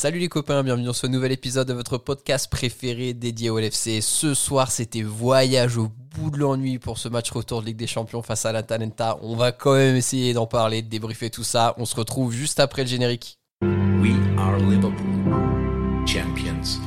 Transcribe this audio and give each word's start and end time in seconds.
Salut 0.00 0.18
les 0.18 0.30
copains, 0.30 0.62
bienvenue 0.62 0.86
dans 0.86 0.94
ce 0.94 1.06
nouvel 1.06 1.30
épisode 1.30 1.68
de 1.68 1.74
votre 1.74 1.98
podcast 1.98 2.50
préféré 2.50 3.12
dédié 3.12 3.50
au 3.50 3.58
LFC. 3.58 4.00
Ce 4.00 4.32
soir, 4.32 4.70
c'était 4.70 5.02
voyage 5.02 5.76
au 5.76 5.90
bout 6.14 6.30
de 6.30 6.38
l'ennui 6.38 6.78
pour 6.78 6.96
ce 6.96 7.10
match 7.10 7.30
retour 7.30 7.60
de 7.60 7.66
Ligue 7.66 7.76
des 7.76 7.86
Champions 7.86 8.22
face 8.22 8.46
à 8.46 8.52
la 8.52 8.62
Talenta. 8.62 9.18
On 9.20 9.36
va 9.36 9.52
quand 9.52 9.74
même 9.74 9.96
essayer 9.96 10.32
d'en 10.32 10.46
parler, 10.46 10.80
de 10.80 10.88
débriefer 10.88 11.28
tout 11.28 11.44
ça. 11.44 11.74
On 11.76 11.84
se 11.84 11.94
retrouve 11.94 12.32
juste 12.32 12.60
après 12.60 12.84
le 12.84 12.88
générique. 12.88 13.36
We 13.62 14.14
are 14.38 14.56
Liverpool, 14.56 16.06
champions 16.06 16.80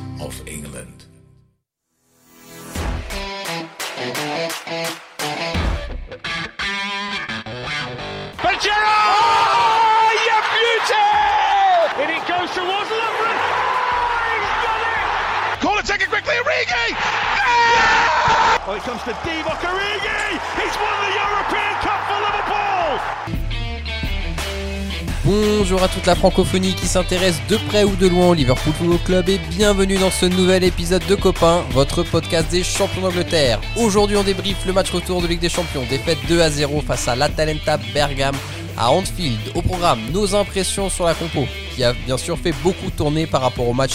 Bonjour 25.26 25.82
à 25.82 25.88
toute 25.88 26.06
la 26.06 26.14
francophonie 26.14 26.74
qui 26.74 26.86
s'intéresse 26.86 27.40
de 27.50 27.58
près 27.68 27.84
ou 27.84 27.94
de 27.96 28.08
loin 28.08 28.28
au 28.28 28.34
Liverpool 28.34 28.72
Football 28.72 28.98
Club 29.04 29.28
et 29.28 29.38
bienvenue 29.50 29.98
dans 29.98 30.10
ce 30.10 30.24
nouvel 30.24 30.64
épisode 30.64 31.04
de 31.06 31.14
Copains, 31.14 31.62
votre 31.72 32.04
podcast 32.04 32.50
des 32.50 32.62
champions 32.62 33.02
d'Angleterre. 33.02 33.60
Aujourd'hui 33.76 34.16
on 34.16 34.24
débriefe 34.24 34.64
le 34.66 34.72
match 34.72 34.90
retour 34.90 35.20
de 35.20 35.26
Ligue 35.26 35.40
des 35.40 35.50
Champions, 35.50 35.84
défaite 35.90 36.18
2 36.28 36.40
à 36.40 36.48
0 36.48 36.80
face 36.80 37.06
à 37.06 37.16
l'Atalanta 37.16 37.78
Bergame 37.92 38.36
à 38.78 38.90
Anfield. 38.90 39.40
Au 39.54 39.60
programme, 39.60 40.00
nos 40.10 40.34
impressions 40.34 40.88
sur 40.88 41.04
la 41.04 41.12
compo, 41.12 41.46
qui 41.74 41.84
a 41.84 41.92
bien 41.92 42.16
sûr 42.16 42.38
fait 42.38 42.54
beaucoup 42.62 42.90
tourner 42.90 43.26
par 43.26 43.42
rapport 43.42 43.68
au 43.68 43.74
match 43.74 43.92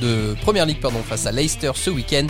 de, 0.00 0.34
Première 0.42 0.66
Ligue 0.66 0.78
face 1.08 1.26
à 1.26 1.32
Leicester 1.32 1.72
ce 1.74 1.90
week-end. 1.90 2.28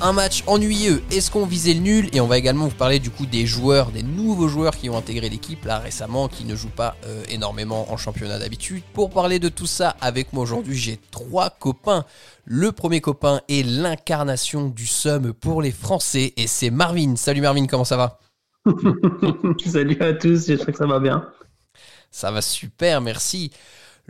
Un 0.00 0.12
match 0.12 0.44
ennuyeux, 0.46 1.02
est-ce 1.10 1.28
qu'on 1.28 1.44
visait 1.44 1.74
le 1.74 1.80
nul 1.80 2.08
Et 2.12 2.20
on 2.20 2.28
va 2.28 2.38
également 2.38 2.68
vous 2.68 2.76
parler 2.76 3.00
du 3.00 3.10
coup 3.10 3.26
des 3.26 3.46
joueurs, 3.46 3.90
des 3.90 4.04
nouveaux 4.04 4.46
joueurs 4.46 4.76
qui 4.76 4.88
ont 4.88 4.96
intégré 4.96 5.28
l'équipe 5.28 5.64
là 5.64 5.80
récemment, 5.80 6.28
qui 6.28 6.44
ne 6.44 6.54
jouent 6.54 6.68
pas 6.68 6.94
euh, 7.04 7.24
énormément 7.28 7.92
en 7.92 7.96
championnat 7.96 8.38
d'habitude. 8.38 8.84
Pour 8.92 9.10
parler 9.10 9.40
de 9.40 9.48
tout 9.48 9.66
ça 9.66 9.96
avec 10.00 10.32
moi 10.32 10.44
aujourd'hui, 10.44 10.76
j'ai 10.76 11.00
trois 11.10 11.50
copains. 11.50 12.04
Le 12.44 12.70
premier 12.70 13.00
copain 13.00 13.40
est 13.48 13.66
l'incarnation 13.66 14.68
du 14.68 14.86
SUM 14.86 15.32
pour 15.32 15.62
les 15.62 15.72
Français 15.72 16.32
et 16.36 16.46
c'est 16.46 16.70
Marvin. 16.70 17.16
Salut 17.16 17.40
Marvin, 17.40 17.66
comment 17.66 17.84
ça 17.84 17.96
va 17.96 18.20
Salut 19.66 20.00
à 20.00 20.12
tous, 20.12 20.46
j'espère 20.46 20.74
que 20.74 20.78
ça 20.78 20.86
va 20.86 21.00
bien. 21.00 21.28
Ça 22.12 22.30
va 22.30 22.40
super, 22.40 23.00
merci. 23.00 23.50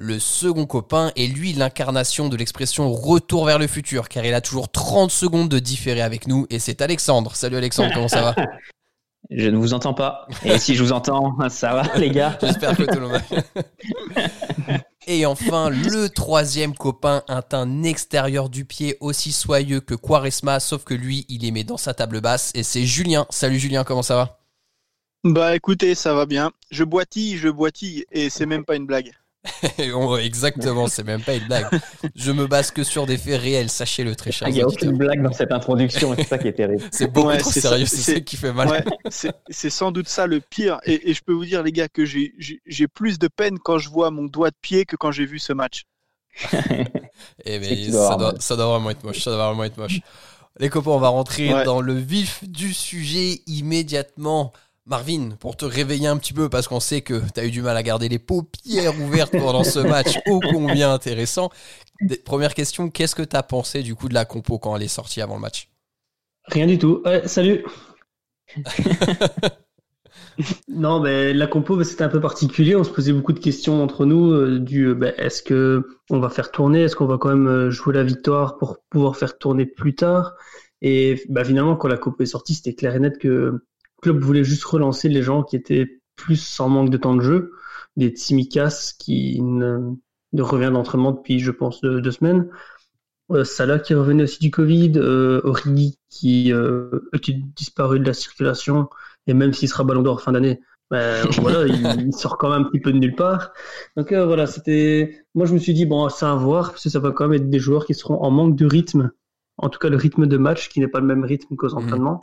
Le 0.00 0.20
second 0.20 0.64
copain 0.64 1.10
est 1.16 1.26
lui 1.26 1.54
l'incarnation 1.54 2.28
de 2.28 2.36
l'expression 2.36 2.92
retour 2.92 3.46
vers 3.46 3.58
le 3.58 3.66
futur, 3.66 4.08
car 4.08 4.24
il 4.24 4.32
a 4.32 4.40
toujours 4.40 4.70
30 4.70 5.10
secondes 5.10 5.48
de 5.48 5.58
différer 5.58 6.02
avec 6.02 6.28
nous, 6.28 6.46
et 6.50 6.60
c'est 6.60 6.82
Alexandre. 6.82 7.34
Salut 7.34 7.56
Alexandre, 7.56 7.90
comment 7.92 8.06
ça 8.06 8.22
va? 8.22 8.36
Je 9.30 9.48
ne 9.48 9.56
vous 9.56 9.74
entends 9.74 9.94
pas. 9.94 10.28
Et 10.44 10.56
si 10.58 10.76
je 10.76 10.84
vous 10.84 10.92
entends, 10.92 11.36
ça 11.48 11.74
va, 11.74 11.98
les 11.98 12.10
gars? 12.10 12.38
J'espère 12.40 12.76
que 12.76 12.84
tout 12.84 13.00
le 13.00 13.08
monde 13.08 13.20
va. 13.28 14.74
Et 15.08 15.26
enfin, 15.26 15.68
le 15.68 16.08
troisième 16.08 16.76
copain 16.76 17.24
un 17.28 17.82
extérieur 17.82 18.50
du 18.50 18.64
pied 18.64 18.96
aussi 19.00 19.32
soyeux 19.32 19.80
que 19.80 19.96
Quaresma, 19.96 20.60
sauf 20.60 20.84
que 20.84 20.94
lui, 20.94 21.26
il 21.28 21.44
est 21.44 21.50
mis 21.50 21.64
dans 21.64 21.76
sa 21.76 21.92
table 21.92 22.20
basse, 22.20 22.52
et 22.54 22.62
c'est 22.62 22.84
Julien. 22.84 23.26
Salut 23.30 23.58
Julien, 23.58 23.82
comment 23.82 24.02
ça 24.02 24.14
va? 24.14 24.38
Bah 25.24 25.56
écoutez, 25.56 25.96
ça 25.96 26.14
va 26.14 26.24
bien. 26.24 26.52
Je 26.70 26.84
boitille, 26.84 27.36
je 27.36 27.48
boitille, 27.48 28.04
et 28.12 28.30
c'est 28.30 28.46
même 28.46 28.64
pas 28.64 28.76
une 28.76 28.86
blague. 28.86 29.12
Exactement, 30.20 30.88
c'est 30.88 31.04
même 31.04 31.22
pas 31.22 31.34
une 31.34 31.46
blague. 31.46 31.66
Je 32.14 32.32
me 32.32 32.46
base 32.46 32.70
que 32.70 32.82
sur 32.82 33.06
des 33.06 33.16
faits 33.16 33.40
réels, 33.40 33.70
sachez-le 33.70 34.14
très 34.16 34.32
cher. 34.32 34.48
Il 34.48 34.54
n'y 34.54 34.60
a 34.62 34.66
aucune 34.66 34.96
blague 34.96 35.22
dans 35.22 35.32
cette 35.32 35.52
introduction, 35.52 36.14
c'est 36.16 36.24
ça 36.26 36.38
qui 36.38 36.48
est 36.48 36.52
terrible. 36.52 36.82
C'est 36.92 37.06
beaucoup 37.06 37.28
Ouais, 37.28 37.38
trop 37.38 37.50
sérieux, 37.50 37.86
c'est 37.86 37.96
c'est- 37.98 38.14
ça 38.14 38.20
qui 38.20 38.36
fait 38.36 38.52
mal. 38.52 38.68
Ouais, 38.68 38.84
c'est 39.10 39.32
c'est 39.48 39.70
sans 39.70 39.90
doute 39.92 40.08
ça 40.08 40.26
le 40.26 40.40
pire. 40.40 40.78
Et, 40.84 41.10
et 41.10 41.14
je 41.14 41.22
peux 41.22 41.32
vous 41.32 41.44
dire, 41.44 41.62
les 41.62 41.72
gars, 41.72 41.88
que 41.88 42.04
j'ai- 42.04 42.34
j'ai 42.38 42.60
j'ai 42.66 42.88
plus 42.88 43.18
de 43.18 43.28
peine 43.28 43.58
quand 43.58 43.78
je 43.78 43.88
vois 43.88 44.10
mon 44.10 44.24
doigt 44.24 44.50
de 44.50 44.56
pied 44.60 44.84
que 44.84 44.96
quand 44.96 45.12
j'ai 45.12 45.26
vu 45.26 45.38
ce 45.38 45.52
match. 45.52 45.84
Eh 47.44 47.58
mais 47.58 47.90
ça 47.90 48.16
doit, 48.16 48.34
ça 48.38 48.54
doit 48.56 48.66
vraiment 48.66 48.90
être 48.90 49.02
moche, 49.02 49.20
ça 49.22 49.30
doit 49.30 49.46
vraiment 49.48 49.64
être 49.64 49.76
moche. 49.76 50.00
Les 50.60 50.68
copains, 50.68 50.90
on 50.92 50.98
va 50.98 51.08
rentrer 51.08 51.52
Ouais. 51.54 51.64
dans 51.64 51.80
le 51.80 51.94
vif 51.94 52.40
du 52.48 52.72
sujet 52.72 53.40
immédiatement. 53.46 54.52
Marvin, 54.88 55.36
pour 55.38 55.54
te 55.56 55.66
réveiller 55.66 56.06
un 56.06 56.16
petit 56.16 56.32
peu, 56.32 56.48
parce 56.48 56.66
qu'on 56.66 56.80
sait 56.80 57.02
que 57.02 57.20
tu 57.34 57.40
as 57.40 57.44
eu 57.44 57.50
du 57.50 57.60
mal 57.60 57.76
à 57.76 57.82
garder 57.82 58.08
les 58.08 58.18
paupières 58.18 58.98
ouvertes 58.98 59.32
pendant 59.32 59.62
ce 59.62 59.80
match 59.80 60.18
ô 60.26 60.40
combien 60.40 60.92
intéressant. 60.92 61.50
Première 62.24 62.54
question, 62.54 62.88
qu'est-ce 62.88 63.14
que 63.14 63.22
tu 63.22 63.36
as 63.36 63.42
pensé 63.42 63.82
du 63.82 63.94
coup 63.94 64.08
de 64.08 64.14
la 64.14 64.24
compo 64.24 64.58
quand 64.58 64.74
elle 64.74 64.82
est 64.82 64.88
sortie 64.88 65.20
avant 65.20 65.34
le 65.34 65.42
match? 65.42 65.68
Rien 66.46 66.66
du 66.66 66.78
tout. 66.78 67.02
Ouais, 67.04 67.28
salut. 67.28 67.66
non, 70.68 71.00
ben 71.00 71.36
la 71.36 71.46
compo, 71.46 71.82
c'était 71.84 72.04
un 72.04 72.08
peu 72.08 72.20
particulier. 72.20 72.74
On 72.74 72.84
se 72.84 72.90
posait 72.90 73.12
beaucoup 73.12 73.34
de 73.34 73.40
questions 73.40 73.82
entre 73.82 74.06
nous. 74.06 74.32
euh, 74.32 74.58
du, 74.58 74.86
euh, 74.86 74.94
ben, 74.94 75.12
est-ce 75.18 75.42
que 75.42 75.86
on 76.08 76.18
va 76.18 76.30
faire 76.30 76.50
tourner? 76.50 76.84
Est-ce 76.84 76.96
qu'on 76.96 77.06
va 77.06 77.18
quand 77.18 77.28
même 77.28 77.46
euh, 77.46 77.70
jouer 77.70 77.94
la 77.94 78.04
victoire 78.04 78.56
pour 78.56 78.78
pouvoir 78.88 79.16
faire 79.16 79.36
tourner 79.36 79.66
plus 79.66 79.94
tard? 79.94 80.34
Et 80.80 81.22
ben, 81.28 81.44
finalement, 81.44 81.76
quand 81.76 81.88
la 81.88 81.98
compo 81.98 82.22
est 82.22 82.26
sortie, 82.26 82.54
c'était 82.54 82.74
clair 82.74 82.94
et 82.94 83.00
net 83.00 83.18
que 83.18 83.60
le 83.98 84.02
club 84.02 84.22
voulait 84.22 84.44
juste 84.44 84.64
relancer 84.64 85.08
les 85.08 85.22
gens 85.22 85.42
qui 85.42 85.56
étaient 85.56 86.00
plus 86.16 86.60
en 86.60 86.68
manque 86.68 86.90
de 86.90 86.96
temps 86.96 87.14
de 87.14 87.22
jeu, 87.22 87.52
des 87.96 88.10
Tsimikas 88.10 88.94
qui 88.98 89.40
ne, 89.42 89.94
ne 90.32 90.42
revient 90.42 90.70
d'entraînement 90.72 91.12
depuis, 91.12 91.40
je 91.40 91.50
pense, 91.50 91.80
deux, 91.80 92.00
deux 92.00 92.10
semaines. 92.10 92.48
Euh, 93.30 93.44
Salah 93.44 93.78
qui 93.78 93.94
revenait 93.94 94.22
aussi 94.22 94.38
du 94.38 94.50
Covid, 94.50 94.92
euh, 94.96 95.40
Origi 95.44 95.98
qui 96.08 96.52
euh, 96.52 96.88
qui 97.20 97.34
disparu 97.34 98.00
de 98.00 98.06
la 98.06 98.14
circulation, 98.14 98.88
et 99.26 99.34
même 99.34 99.52
s'il 99.52 99.68
sera 99.68 99.84
ballon 99.84 100.02
d'or 100.02 100.22
fin 100.22 100.32
d'année, 100.32 100.60
ben, 100.90 101.26
voilà, 101.40 101.66
il, 101.66 102.06
il 102.06 102.14
sort 102.14 102.38
quand 102.38 102.50
même 102.50 102.62
un 102.62 102.64
petit 102.64 102.80
peu 102.80 102.92
de 102.92 102.98
nulle 102.98 103.14
part. 103.14 103.52
Donc 103.96 104.12
euh, 104.12 104.24
voilà, 104.24 104.46
c'était. 104.46 105.26
Moi 105.34 105.44
je 105.44 105.52
me 105.52 105.58
suis 105.58 105.74
dit 105.74 105.84
bon, 105.84 106.08
ça 106.08 106.32
à 106.32 106.36
voir, 106.36 106.70
parce 106.70 106.84
que 106.84 106.88
ça 106.88 107.00
va 107.00 107.10
quand 107.12 107.28
même 107.28 107.42
être 107.42 107.50
des 107.50 107.58
joueurs 107.58 107.84
qui 107.84 107.94
seront 107.94 108.22
en 108.22 108.30
manque 108.30 108.56
de 108.56 108.64
rythme, 108.66 109.10
en 109.58 109.68
tout 109.68 109.78
cas 109.78 109.90
le 109.90 109.96
rythme 109.96 110.26
de 110.26 110.36
match 110.38 110.70
qui 110.70 110.80
n'est 110.80 110.88
pas 110.88 111.00
le 111.00 111.06
même 111.06 111.24
rythme 111.24 111.54
qu'aux 111.56 111.74
entraînements. 111.74 112.20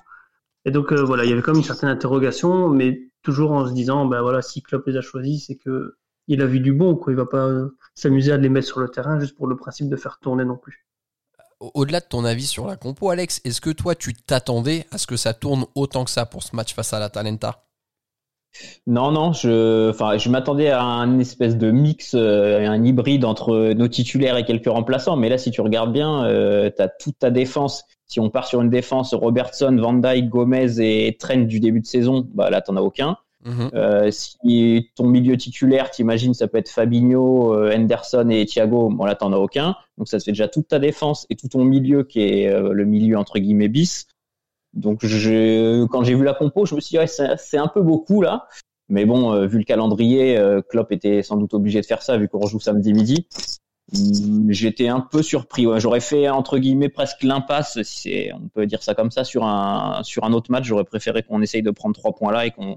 Et 0.65 0.71
donc 0.71 0.91
euh, 0.91 1.03
voilà, 1.03 1.23
il 1.25 1.29
y 1.29 1.33
avait 1.33 1.41
même 1.45 1.57
une 1.57 1.63
certaine 1.63 1.89
interrogation, 1.89 2.69
mais 2.69 3.09
toujours 3.21 3.51
en 3.51 3.67
se 3.67 3.73
disant 3.73 4.05
ben 4.05 4.21
voilà, 4.21 4.41
si 4.41 4.61
Klopp 4.61 4.85
les 4.87 4.97
a 4.97 5.01
choisis, 5.01 5.45
c'est 5.47 5.55
que 5.55 5.97
il 6.27 6.41
a 6.41 6.47
vu 6.47 6.59
du 6.59 6.73
bon, 6.73 6.95
quoi. 6.95 7.13
Il 7.13 7.15
va 7.17 7.27
pas 7.27 7.45
euh, 7.47 7.77
s'amuser 7.93 8.31
à 8.31 8.37
les 8.37 8.49
mettre 8.49 8.67
sur 8.67 8.79
le 8.79 8.89
terrain 8.89 9.19
juste 9.19 9.35
pour 9.35 9.45
le 9.47 9.55
principe 9.55 9.89
de 9.89 9.95
faire 9.95 10.17
tourner 10.19 10.43
non 10.43 10.57
plus. 10.57 10.87
Au- 11.59 11.71
Au-delà 11.75 11.99
de 11.99 12.05
ton 12.07 12.25
avis 12.25 12.47
sur 12.47 12.65
la 12.67 12.77
compo, 12.77 13.09
Alex, 13.11 13.41
est-ce 13.45 13.61
que 13.61 13.69
toi 13.69 13.93
tu 13.95 14.13
t'attendais 14.15 14.87
à 14.91 14.97
ce 14.97 15.05
que 15.07 15.17
ça 15.17 15.33
tourne 15.35 15.65
autant 15.75 16.03
que 16.03 16.11
ça 16.11 16.25
pour 16.25 16.41
ce 16.43 16.55
match 16.55 16.73
face 16.73 16.93
à 16.93 16.99
la 16.99 17.09
Talenta 17.09 17.63
Non, 18.87 19.11
non, 19.11 19.33
je, 19.33 19.89
enfin, 19.89 20.17
je 20.17 20.29
m'attendais 20.29 20.69
à 20.69 20.81
un 20.81 21.19
espèce 21.19 21.57
de 21.57 21.71
mix, 21.71 22.13
euh, 22.13 22.65
un 22.67 22.83
hybride 22.83 23.25
entre 23.25 23.73
nos 23.73 23.87
titulaires 23.87 24.37
et 24.37 24.45
quelques 24.45 24.67
remplaçants. 24.67 25.17
Mais 25.17 25.29
là, 25.29 25.37
si 25.37 25.51
tu 25.51 25.61
regardes 25.61 25.91
bien, 25.91 26.25
euh, 26.25 26.69
tu 26.75 26.81
as 26.81 26.87
toute 26.87 27.19
ta 27.19 27.31
défense. 27.31 27.83
Si 28.07 28.19
on 28.19 28.29
part 28.29 28.47
sur 28.47 28.61
une 28.61 28.69
défense 28.69 29.13
Robertson, 29.13 29.75
Van 29.79 29.93
Dijk, 29.93 30.29
Gomez 30.29 30.79
et 30.79 31.17
Trent 31.19 31.45
du 31.47 31.59
début 31.59 31.81
de 31.81 31.87
saison, 31.87 32.27
bah 32.33 32.49
là, 32.49 32.61
t'en 32.61 32.75
as 32.75 32.81
aucun. 32.81 33.17
Mhm. 33.43 33.69
Euh, 33.75 34.09
si 34.11 34.89
ton 34.95 35.05
milieu 35.05 35.37
titulaire, 35.37 35.91
t'imagines, 35.91 36.33
ça 36.33 36.47
peut 36.47 36.57
être 36.57 36.69
Fabinho, 36.69 37.55
Henderson 37.71 38.27
et 38.31 38.45
Thiago, 38.45 38.89
bon 38.89 39.05
là 39.05 39.13
t'en 39.13 39.33
as 39.33 39.37
aucun. 39.37 39.75
Donc 39.99 40.07
ça 40.07 40.17
te 40.17 40.23
fait 40.23 40.31
déjà 40.31 40.47
toute 40.47 40.67
ta 40.67 40.79
défense 40.79 41.27
et 41.29 41.35
tout 41.35 41.47
ton 41.47 41.63
milieu 41.63 42.03
qui 42.03 42.21
est 42.21 42.59
le 42.59 42.85
milieu 42.85 43.17
entre 43.17 43.37
guillemets 43.37 43.67
bis. 43.67 44.07
Donc 44.75 45.01
quand 45.01 46.03
j'ai 46.03 46.15
vu 46.15 46.23
la 46.23 46.33
compo, 46.33 46.65
je 46.65 46.75
me 46.75 46.81
suis 46.81 46.97
dit 46.97 47.05
c'est 47.37 47.57
un 47.57 47.67
peu 47.67 47.81
beaucoup 47.81 48.21
là. 48.21 48.47
Mais 48.87 49.05
bon, 49.05 49.33
euh, 49.33 49.47
vu 49.47 49.57
le 49.57 49.63
calendrier, 49.63 50.37
euh, 50.37 50.61
Klopp 50.61 50.91
était 50.91 51.23
sans 51.23 51.37
doute 51.37 51.55
obligé 51.55 51.81
de 51.81 51.85
faire 51.85 52.03
ça 52.03 52.17
vu 52.17 52.27
qu'on 52.27 52.39
rejoue 52.39 52.59
samedi 52.59 52.93
midi. 52.93 53.27
Hum, 53.95 54.51
J'étais 54.51 54.89
un 54.89 54.99
peu 54.99 55.23
surpris. 55.23 55.65
J'aurais 55.77 56.01
fait 56.01 56.29
entre 56.29 56.59
guillemets 56.59 56.89
presque 56.89 57.23
l'impasse, 57.23 57.81
si 57.81 58.29
on 58.33 58.47
peut 58.49 58.67
dire 58.67 58.83
ça 58.83 58.93
comme 58.93 59.09
ça, 59.09 59.23
sur 59.23 59.43
un 59.43 60.03
sur 60.03 60.23
un 60.23 60.33
autre 60.33 60.51
match. 60.51 60.65
J'aurais 60.65 60.83
préféré 60.83 61.23
qu'on 61.23 61.41
essaye 61.41 61.63
de 61.63 61.71
prendre 61.71 61.95
trois 61.95 62.13
points 62.13 62.31
là 62.31 62.45
et 62.45 62.51
qu'on 62.51 62.75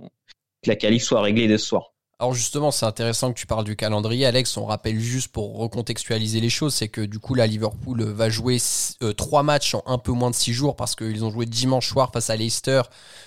que 0.63 0.69
la 0.69 0.77
qualif 0.77 1.03
soit 1.03 1.21
réglée 1.21 1.47
dès 1.47 1.59
ce 1.59 1.67
soir. 1.67 1.93
Alors 2.21 2.35
justement, 2.35 2.73
c'est 2.73 2.85
intéressant 2.85 3.33
que 3.33 3.39
tu 3.39 3.47
parles 3.47 3.65
du 3.65 3.77
calendrier, 3.77 4.27
Alex. 4.27 4.57
On 4.57 4.67
rappelle 4.67 4.99
juste 4.99 5.29
pour 5.29 5.57
recontextualiser 5.57 6.41
les 6.41 6.51
choses, 6.51 6.75
c'est 6.75 6.89
que 6.89 7.01
du 7.01 7.21
coup, 7.21 7.35
là, 7.37 7.47
Liverpool 7.47 8.03
va 8.03 8.29
jouer 8.29 8.59
euh, 9.03 9.13
trois 9.13 9.45
matchs 9.45 9.77
en 9.77 9.85
un 9.87 9.99
peu 9.99 10.11
moins 10.11 10.31
de 10.31 10.35
six 10.35 10.53
jours 10.53 10.75
parce 10.75 10.97
qu'ils 10.97 11.25
ont 11.25 11.31
joué 11.31 11.47
dimanche 11.47 11.89
soir 11.89 12.11
face 12.13 12.29
à 12.29 12.35
Leicester, 12.35 12.83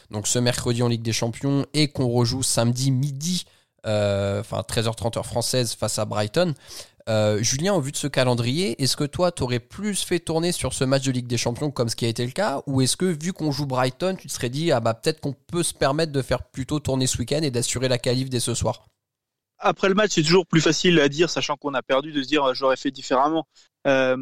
donc 0.09 0.27
ce 0.27 0.39
mercredi 0.39 0.83
en 0.83 0.89
Ligue 0.89 1.03
des 1.03 1.13
Champions, 1.13 1.65
et 1.73 1.87
qu'on 1.87 2.09
rejoue 2.09 2.43
samedi 2.43 2.91
midi, 2.91 3.45
euh, 3.87 4.41
enfin 4.41 4.59
13h30 4.59 5.17
heure 5.17 5.25
française 5.25 5.73
face 5.73 5.97
à 5.97 6.03
Brighton. 6.03 6.53
Euh, 7.09 7.41
Julien, 7.41 7.73
au 7.73 7.81
vu 7.81 7.91
de 7.91 7.97
ce 7.97 8.07
calendrier, 8.07 8.81
est-ce 8.81 8.95
que 8.95 9.03
toi, 9.03 9.31
t'aurais 9.31 9.59
plus 9.59 10.03
fait 10.03 10.19
tourner 10.19 10.51
sur 10.51 10.73
ce 10.73 10.83
match 10.83 11.03
de 11.03 11.11
Ligue 11.11 11.27
des 11.27 11.37
Champions 11.37 11.71
comme 11.71 11.89
ce 11.89 11.95
qui 11.95 12.05
a 12.05 12.09
été 12.09 12.25
le 12.25 12.31
cas 12.31 12.61
Ou 12.67 12.81
est-ce 12.81 12.97
que, 12.97 13.05
vu 13.05 13.33
qu'on 13.33 13.51
joue 13.51 13.65
Brighton, 13.65 14.15
tu 14.19 14.27
te 14.27 14.33
serais 14.33 14.49
dit, 14.49 14.71
ah 14.71 14.79
bah 14.79 14.93
peut-être 14.93 15.19
qu'on 15.19 15.33
peut 15.33 15.63
se 15.63 15.73
permettre 15.73 16.11
de 16.11 16.21
faire 16.21 16.43
plutôt 16.43 16.79
tourner 16.79 17.07
ce 17.07 17.17
week-end 17.17 17.41
et 17.41 17.51
d'assurer 17.51 17.87
la 17.87 17.97
qualif 17.97 18.29
dès 18.29 18.39
ce 18.39 18.53
soir? 18.53 18.85
Après 19.59 19.89
le 19.89 19.95
match, 19.95 20.11
c'est 20.13 20.23
toujours 20.23 20.47
plus 20.47 20.61
facile 20.61 20.99
à 20.99 21.07
dire, 21.07 21.29
sachant 21.29 21.55
qu'on 21.55 21.73
a 21.73 21.83
perdu, 21.83 22.11
de 22.11 22.23
se 22.23 22.27
dire 22.27 22.53
j'aurais 22.53 22.77
fait 22.77 22.91
différemment. 22.91 23.47
Euh, 23.87 24.15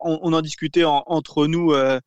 on, 0.00 0.18
on, 0.22 0.32
en 0.32 0.40
discutait 0.40 0.84
en, 0.84 1.02
entre 1.06 1.46
nous 1.46 1.72
euh, 1.72 2.00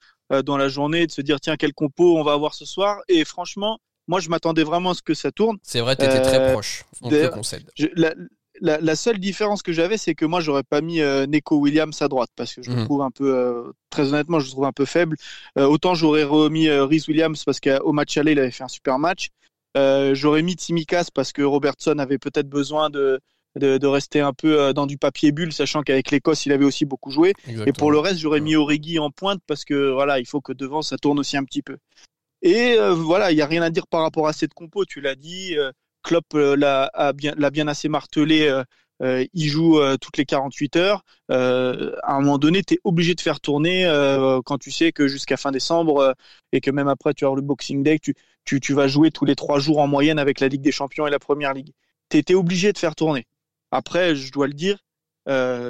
dans 0.44 0.58
la 0.58 0.68
journée, 0.68 1.06
de 1.06 1.12
se 1.12 1.22
dire 1.22 1.40
tiens 1.40 1.56
quel 1.56 1.74
compo 1.74 2.18
on 2.18 2.24
va 2.24 2.34
avoir 2.34 2.54
ce 2.56 2.66
soir. 2.66 3.00
Et 3.08 3.26
franchement, 3.26 3.80
moi 4.08 4.20
je 4.20 4.30
m'attendais 4.30 4.64
vraiment 4.64 4.92
à 4.92 4.94
ce 4.96 5.02
que 5.02 5.14
ça 5.14 5.32
tourne. 5.32 5.58
C'est 5.64 5.82
vrai, 5.82 5.96
tu 5.96 6.06
étais 6.06 6.22
très 6.22 6.52
proche. 6.52 6.84
On 7.02 7.10
te 7.10 7.16
le 7.16 7.30
concède. 7.30 7.70
Je, 7.76 7.88
la, 7.96 8.14
la, 8.62 8.80
la, 8.80 8.95
seule 8.95 9.19
différence 9.19 9.62
que 9.62 9.71
j'avais, 9.71 9.98
c'est 9.98 10.15
que 10.15 10.25
moi, 10.25 10.42
j'aurais 10.42 10.63
pas 10.63 10.81
mis 10.81 11.01
euh, 11.01 11.25
Neko 11.25 11.57
Williams 11.57 12.01
à 12.01 12.07
droite 12.07 12.30
parce 12.36 12.54
que 12.54 12.62
je 12.62 12.71
le 12.71 12.83
trouve 12.86 13.01
un 13.01 13.12
peu, 13.12 13.36
euh, 13.36 13.71
très 13.89 14.13
honnêtement, 14.13 14.39
je 14.39 14.45
le 14.45 14.51
trouve 14.51 14.65
un 14.65 14.71
peu 14.71 14.86
faible. 14.86 15.15
Euh, 15.57 15.65
autant 15.65 15.95
j'aurais 15.95 16.24
remis 16.24 16.69
Rhys 16.69 17.04
Williams 17.07 17.44
parce 17.44 17.59
qu'au 17.59 17.92
match 17.92 18.18
aller, 18.18 18.33
il 18.33 18.39
avait 18.39 18.51
fait 18.51 18.63
un 18.63 18.69
super 18.69 19.00
match. 19.00 19.30
j'aurais 19.75 20.42
mis 20.42 20.56
Timikas 20.56 21.07
parce 21.13 21.31
que 21.31 21.42
Robertson 21.42 22.00
avait 22.00 22.18
peut-être 22.18 22.50
besoin 22.50 22.89
de, 22.89 23.19
de, 23.56 23.77
de, 23.77 23.88
rester 23.88 24.19
un 24.19 24.33
peu 24.33 24.74
dans 24.74 24.88
du 24.88 24.98
papier 24.98 25.31
bulle, 25.31 25.53
sachant 25.53 25.83
qu'avec 25.83 26.12
l'Écosse, 26.12 26.45
il 26.45 26.51
avait 26.51 26.65
aussi 26.65 26.86
beaucoup 26.86 27.12
joué. 27.12 27.33
Exactement. 27.48 27.65
Et 27.65 27.74
pour 27.74 27.92
le 27.92 28.00
reste, 28.00 28.19
j'aurais 28.19 28.42
mis 28.42 28.56
Origi 28.56 29.00
en 29.00 29.12
pointe 29.12 29.42
parce 29.48 29.65
que 29.65 29.92
voilà, 29.92 30.19
il 30.19 30.25
faut 30.25 30.42
que 30.42 30.53
devant, 30.53 30.81
ça 30.81 30.98
tourne 30.98 31.19
aussi 31.19 31.38
un 31.38 31.44
petit 31.44 31.62
peu. 31.62 31.77
Et 32.42 32.77
voilà, 32.95 33.31
il 33.31 33.36
n'y 33.36 33.42
a 33.42 33.48
rien 33.48 33.62
à 33.62 33.69
dire 33.69 33.88
par 33.88 34.01
rapport 34.01 34.27
à 34.27 34.33
cette 34.33 34.53
compo, 34.53 34.86
tu 34.86 35.01
l'as 35.01 35.15
dit. 35.15 35.56
Klopp 36.07 36.33
l'a 36.33 37.13
bien, 37.13 37.33
bien, 37.36 37.68
assez 37.68 37.89
martelé. 37.89 38.63
Euh, 39.04 39.25
il 39.33 39.48
joue 39.48 39.80
euh, 39.80 39.98
toutes 39.98 40.18
les 40.18 40.25
48 40.25 40.75
heures. 40.77 41.04
Euh, 41.31 41.95
à 42.04 42.15
un 42.15 42.21
moment 42.21 42.38
donné, 42.38 42.63
tu 42.63 42.75
es 42.75 42.80
obligé 42.83 43.13
de 43.13 43.21
faire 43.21 43.39
tourner 43.39 43.86
quand 44.45 44.57
tu 44.57 44.71
sais 44.71 44.92
que 44.92 45.07
jusqu'à 45.07 45.38
fin 45.38 45.51
décembre 45.51 46.15
et 46.51 46.62
que 46.62 46.71
même 46.71 46.88
après 46.88 47.13
tu 47.13 47.25
as 47.25 47.33
le 47.36 47.42
Boxing 47.42 47.83
Day, 47.83 48.00
tu, 48.00 48.15
tu, 48.45 48.59
tu, 48.59 48.74
vas 48.74 48.88
jouer 48.88 49.12
tous 49.12 49.25
les 49.25 49.36
trois 49.36 49.59
jours 49.59 49.80
en 49.80 49.88
moyenne 49.88 50.19
avec 50.19 50.39
la 50.39 50.48
Ligue 50.48 50.62
des 50.62 50.71
Champions 50.71 51.06
et 51.07 51.12
la 51.12 51.19
Première 51.19 51.54
Ligue. 51.54 51.71
Tu 52.10 52.18
étais 52.18 52.33
obligé 52.33 52.71
de 52.74 52.77
faire 52.77 52.95
tourner. 52.95 53.25
Après, 53.71 54.15
je 54.15 54.31
dois 54.31 54.48
le 54.48 54.53
dire, 54.53 54.80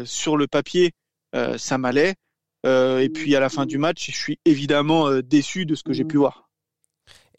sur 0.05 0.37
le 0.37 0.47
papier, 0.47 0.91
ça 1.57 1.77
m'allait. 1.77 2.15
et 2.65 3.09
puis 3.13 3.35
à 3.35 3.39
la 3.39 3.49
fin 3.49 3.65
du 3.65 3.77
match, 3.77 4.11
je 4.11 4.17
suis 4.17 4.39
évidemment 4.45 5.19
déçu 5.21 5.65
de 5.65 5.75
ce 5.75 5.83
que 5.83 5.93
j'ai 5.93 6.05
pu 6.05 6.17
voir. 6.17 6.49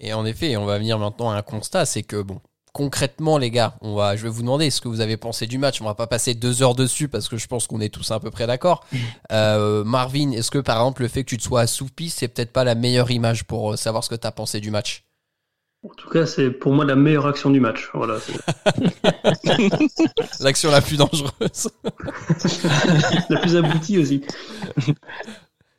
Et 0.00 0.12
en 0.12 0.24
effet, 0.24 0.56
on 0.56 0.64
va 0.64 0.78
venir 0.78 0.98
maintenant 0.98 1.30
à 1.30 1.36
un 1.36 1.42
constat, 1.42 1.84
c'est 1.84 2.04
que 2.04 2.22
bon, 2.22 2.40
concrètement, 2.78 3.38
les 3.38 3.50
gars, 3.50 3.74
on 3.80 3.96
va, 3.96 4.14
je 4.14 4.22
vais 4.22 4.28
vous 4.28 4.42
demander 4.42 4.70
ce 4.70 4.80
que 4.80 4.86
vous 4.86 5.00
avez 5.00 5.16
pensé 5.16 5.48
du 5.48 5.58
match. 5.58 5.82
On 5.82 5.84
va 5.84 5.96
pas 5.96 6.06
passer 6.06 6.34
deux 6.34 6.62
heures 6.62 6.76
dessus 6.76 7.08
parce 7.08 7.28
que 7.28 7.36
je 7.36 7.48
pense 7.48 7.66
qu'on 7.66 7.80
est 7.80 7.88
tous 7.88 8.08
à 8.12 8.20
peu 8.20 8.30
près 8.30 8.46
d'accord. 8.46 8.84
Euh, 9.30 9.84
Marvin, 9.84 10.30
est-ce 10.30 10.50
que 10.50 10.58
par 10.58 10.76
exemple 10.76 11.02
le 11.02 11.08
fait 11.08 11.22
que 11.22 11.28
tu 11.28 11.36
te 11.36 11.42
sois 11.42 11.60
assoupi, 11.60 12.08
c'est 12.08 12.28
peut-être 12.28 12.52
pas 12.52 12.64
la 12.64 12.74
meilleure 12.74 13.10
image 13.10 13.44
pour 13.44 13.72
euh, 13.72 13.76
savoir 13.76 14.02
ce 14.02 14.08
que 14.08 14.14
tu 14.14 14.26
as 14.26 14.32
pensé 14.32 14.60
du 14.60 14.70
match? 14.70 15.04
En 15.84 15.90
tout 15.90 16.08
cas, 16.08 16.24
c'est 16.24 16.50
pour 16.50 16.72
moi 16.72 16.84
la 16.84 16.96
meilleure 16.96 17.26
action 17.26 17.50
du 17.50 17.60
match. 17.60 17.90
Voilà. 17.92 18.16
L'action 20.40 20.70
la 20.70 20.80
plus 20.80 20.96
dangereuse. 20.96 21.68
la 23.28 23.40
plus 23.40 23.56
aboutie 23.56 23.98
aussi. 23.98 24.22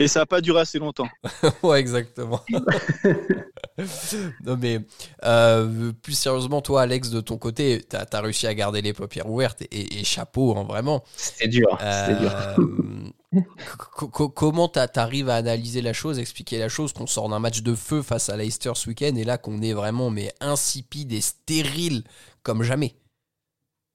Et 0.02 0.08
ça 0.08 0.22
n'a 0.22 0.26
pas 0.26 0.40
duré 0.40 0.62
assez 0.62 0.80
longtemps. 0.80 1.10
ouais, 1.64 1.80
exactement. 1.80 2.42
non, 4.46 4.58
mais 4.58 4.80
euh, 5.26 5.92
plus 6.02 6.14
sérieusement, 6.14 6.62
toi, 6.62 6.84
Alex, 6.84 7.10
de 7.10 7.20
ton 7.20 7.38
côté, 7.38 7.82
tu 7.90 7.96
as, 7.96 8.22
réussi 8.22 8.48
à 8.48 8.54
garder 8.54 8.82
les 8.82 8.94
paupières 8.94 9.30
ouvertes 9.30 9.62
et, 9.62 10.00
et 10.00 10.04
chapeau, 10.06 10.58
hein, 10.58 10.64
vraiment. 10.64 11.04
C'est 11.16 11.50
dur. 11.50 11.78
Euh, 11.82 12.56
comment 14.36 14.70
tu 14.70 14.80
arrives 14.96 15.30
à 15.30 15.36
analyser 15.36 15.82
la 15.82 15.94
chose, 15.94 16.18
expliquer 16.18 16.58
la 16.60 16.70
chose, 16.70 16.94
qu'on 16.94 17.08
sort 17.08 17.30
d'un 17.30 17.40
match 17.40 17.62
de 17.62 17.76
feu 17.76 18.02
face 18.02 18.30
à 18.30 18.38
Leicester 18.38 18.72
ce 18.76 18.90
week-end 18.90 19.16
et 19.16 19.24
là 19.24 19.38
qu'on 19.38 19.62
est 19.62 19.74
vraiment 19.74 20.10
mais 20.10 20.32
insipide 20.40 21.12
et 21.12 21.22
stérile 21.22 22.04
comme 22.42 22.64
jamais 22.64 22.96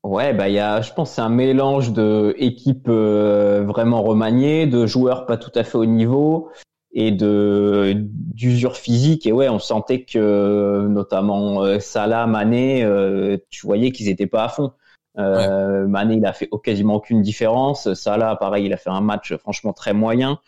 Ouais, 0.05 0.35
bah 0.35 0.51
il 0.51 0.55
y 0.55 0.59
a, 0.59 0.83
je 0.83 0.93
pense, 0.93 1.13
c'est 1.13 1.23
un 1.23 1.31
mélange 1.31 1.93
de 1.93 2.35
équipes 2.37 2.89
euh, 2.91 3.65
vraiment 3.67 4.03
remaniées, 4.03 4.67
de 4.67 4.87
joueurs 4.87 5.25
pas 5.25 5.39
tout 5.39 5.51
à 5.55 5.65
fait 5.65 5.79
au 5.79 5.87
niveau 5.87 6.51
et 6.93 7.11
de 7.11 7.95
d'usure 7.97 8.77
physique. 8.77 9.27
Et 9.27 9.33
ouais, 9.33 9.49
on 9.49 9.59
sentait 9.59 10.05
que 10.05 10.87
notamment 10.89 11.63
euh, 11.63 11.79
Salah, 11.81 12.27
Mané, 12.27 12.85
euh, 12.85 13.39
tu 13.49 13.67
voyais 13.67 13.93
qu'ils 13.93 14.11
étaient 14.11 14.27
pas 14.27 14.45
à 14.45 14.49
fond. 14.51 14.73
Euh, 15.19 15.85
ouais. 15.85 15.89
Mané, 15.89 16.17
il 16.17 16.27
a 16.27 16.35
fait 16.35 16.51
quasiment 16.63 16.97
aucune 16.97 17.23
différence. 17.23 17.95
Salah, 17.95 18.37
pareil, 18.37 18.67
il 18.67 18.75
a 18.75 18.77
fait 18.77 18.91
un 18.91 19.01
match 19.01 19.35
franchement 19.37 19.73
très 19.73 19.95
moyen. 19.95 20.39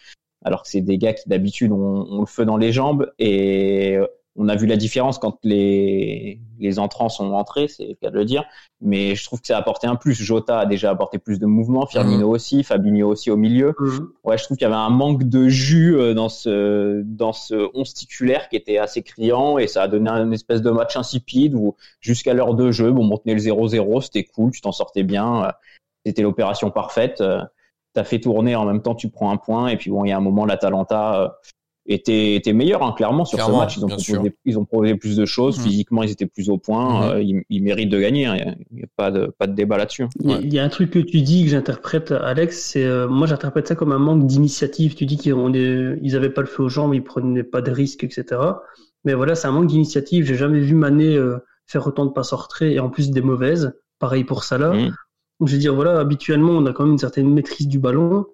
Alors 0.44 0.64
que 0.64 0.68
c'est 0.68 0.82
des 0.82 0.98
gars 0.98 1.14
qui 1.14 1.30
d'habitude 1.30 1.72
ont, 1.72 2.06
ont, 2.10 2.20
le 2.20 2.26
feu 2.26 2.44
dans 2.44 2.58
les 2.58 2.72
jambes 2.72 3.10
et 3.18 3.98
on 4.38 4.48
a 4.48 4.56
vu 4.56 4.66
la 4.66 4.76
différence 4.76 5.18
quand 5.18 5.38
les, 5.42 6.40
les 6.58 6.78
entrants 6.78 7.08
sont 7.08 7.30
rentrés, 7.30 7.68
c'est 7.68 7.86
le 7.86 7.94
cas 7.94 8.10
de 8.10 8.16
le 8.16 8.24
dire. 8.24 8.44
Mais 8.80 9.14
je 9.14 9.24
trouve 9.24 9.40
que 9.40 9.46
ça 9.46 9.56
a 9.56 9.60
apporté 9.60 9.86
un 9.86 9.96
plus. 9.96 10.14
Jota 10.14 10.60
a 10.60 10.66
déjà 10.66 10.90
apporté 10.90 11.18
plus 11.18 11.38
de 11.38 11.46
mouvement, 11.46 11.86
Firmino 11.86 12.28
mmh. 12.28 12.30
aussi, 12.30 12.62
Fabinho 12.62 13.08
aussi 13.08 13.30
au 13.30 13.36
milieu. 13.36 13.74
Mmh. 13.78 13.98
Ouais, 14.24 14.36
je 14.36 14.44
trouve 14.44 14.56
qu'il 14.56 14.66
y 14.66 14.70
avait 14.70 14.74
un 14.74 14.90
manque 14.90 15.24
de 15.24 15.48
jus 15.48 15.96
euh, 15.96 16.14
dans 16.14 16.28
ce 16.28 17.02
dans 17.02 17.32
ce 17.32 17.70
11 17.74 17.94
titulaire 17.94 18.48
qui 18.48 18.56
était 18.56 18.78
assez 18.78 19.02
criant 19.02 19.58
et 19.58 19.66
ça 19.66 19.82
a 19.82 19.88
donné 19.88 20.10
une 20.10 20.32
espèce 20.32 20.60
de 20.60 20.70
match 20.70 20.96
insipide 20.96 21.54
où 21.54 21.76
jusqu'à 22.00 22.34
l'heure 22.34 22.54
de 22.54 22.70
jeu, 22.70 22.90
bon, 22.90 23.10
on 23.10 23.16
tenait 23.16 23.34
le 23.34 23.40
0-0, 23.40 24.02
c'était 24.02 24.24
cool, 24.24 24.50
tu 24.52 24.60
t'en 24.60 24.72
sortais 24.72 25.02
bien, 25.02 25.52
c'était 26.04 26.22
l'opération 26.22 26.70
parfaite. 26.70 27.22
T'as 27.94 28.04
fait 28.04 28.20
tourner 28.20 28.54
en 28.54 28.66
même 28.66 28.82
temps, 28.82 28.94
tu 28.94 29.08
prends 29.08 29.30
un 29.30 29.38
point 29.38 29.68
et 29.68 29.78
puis 29.78 29.90
bon, 29.90 30.04
il 30.04 30.10
y 30.10 30.12
a 30.12 30.18
un 30.18 30.20
moment 30.20 30.44
l'Atalanta 30.44 31.38
était, 31.88 32.34
était 32.34 32.52
meilleur, 32.52 32.82
hein, 32.82 32.92
clairement, 32.96 33.24
sur 33.24 33.36
clairement, 33.36 33.56
ce 33.56 33.60
match. 33.60 33.76
Ils 33.76 33.84
ont, 33.84 33.88
proposé, 33.88 34.36
ils 34.44 34.58
ont 34.58 34.64
proposé 34.64 34.94
plus 34.96 35.16
de 35.16 35.24
choses. 35.24 35.58
Mmh. 35.58 35.62
Physiquement, 35.62 36.02
ils 36.02 36.10
étaient 36.10 36.26
plus 36.26 36.50
au 36.50 36.58
point. 36.58 37.00
Mmh. 37.00 37.10
Euh, 37.10 37.22
ils, 37.22 37.42
ils, 37.48 37.62
méritent 37.62 37.90
de 37.90 38.00
gagner. 38.00 38.26
Hein. 38.26 38.36
Il 38.70 38.76
n'y 38.76 38.82
a, 38.82 38.86
a, 38.86 38.88
pas 38.96 39.10
de, 39.10 39.26
pas 39.38 39.46
de 39.46 39.54
débat 39.54 39.76
là-dessus. 39.76 40.06
Il, 40.20 40.30
ouais. 40.30 40.42
y 40.44 40.58
a 40.58 40.64
un 40.64 40.68
truc 40.68 40.90
que 40.90 40.98
tu 40.98 41.20
dis 41.22 41.44
que 41.44 41.50
j'interprète, 41.50 42.12
Alex, 42.12 42.70
c'est 42.72 42.84
euh, 42.84 43.08
moi 43.08 43.26
j'interprète 43.26 43.68
ça 43.68 43.74
comme 43.74 43.92
un 43.92 43.98
manque 43.98 44.26
d'initiative. 44.26 44.94
Tu 44.94 45.06
dis 45.06 45.16
qu'ils 45.16 45.34
ils 46.02 46.16
avaient 46.16 46.30
pas 46.30 46.40
le 46.40 46.46
feu 46.46 46.64
aux 46.64 46.68
jambes, 46.68 46.94
ils 46.94 47.04
prenaient 47.04 47.44
pas 47.44 47.62
de 47.62 47.70
risques, 47.70 48.04
etc. 48.04 48.40
Mais 49.04 49.14
voilà, 49.14 49.34
c'est 49.34 49.46
un 49.46 49.52
manque 49.52 49.68
d'initiative. 49.68 50.26
J'ai 50.26 50.36
jamais 50.36 50.60
vu 50.60 50.74
Mané 50.74 51.14
euh, 51.14 51.38
faire 51.66 51.86
autant 51.86 52.06
de 52.06 52.10
passes 52.10 52.32
en 52.32 52.36
retrait 52.36 52.72
et 52.72 52.80
en 52.80 52.90
plus 52.90 53.10
des 53.10 53.22
mauvaises. 53.22 53.78
Pareil 53.98 54.24
pour 54.24 54.44
Salah. 54.44 54.72
Mmh. 54.72 54.92
Donc 55.38 55.48
je 55.48 55.54
veux 55.54 55.60
dire, 55.60 55.74
voilà, 55.74 55.98
habituellement, 55.98 56.52
on 56.52 56.66
a 56.66 56.72
quand 56.72 56.84
même 56.84 56.92
une 56.92 56.98
certaine 56.98 57.32
maîtrise 57.32 57.68
du 57.68 57.78
ballon. 57.78 58.26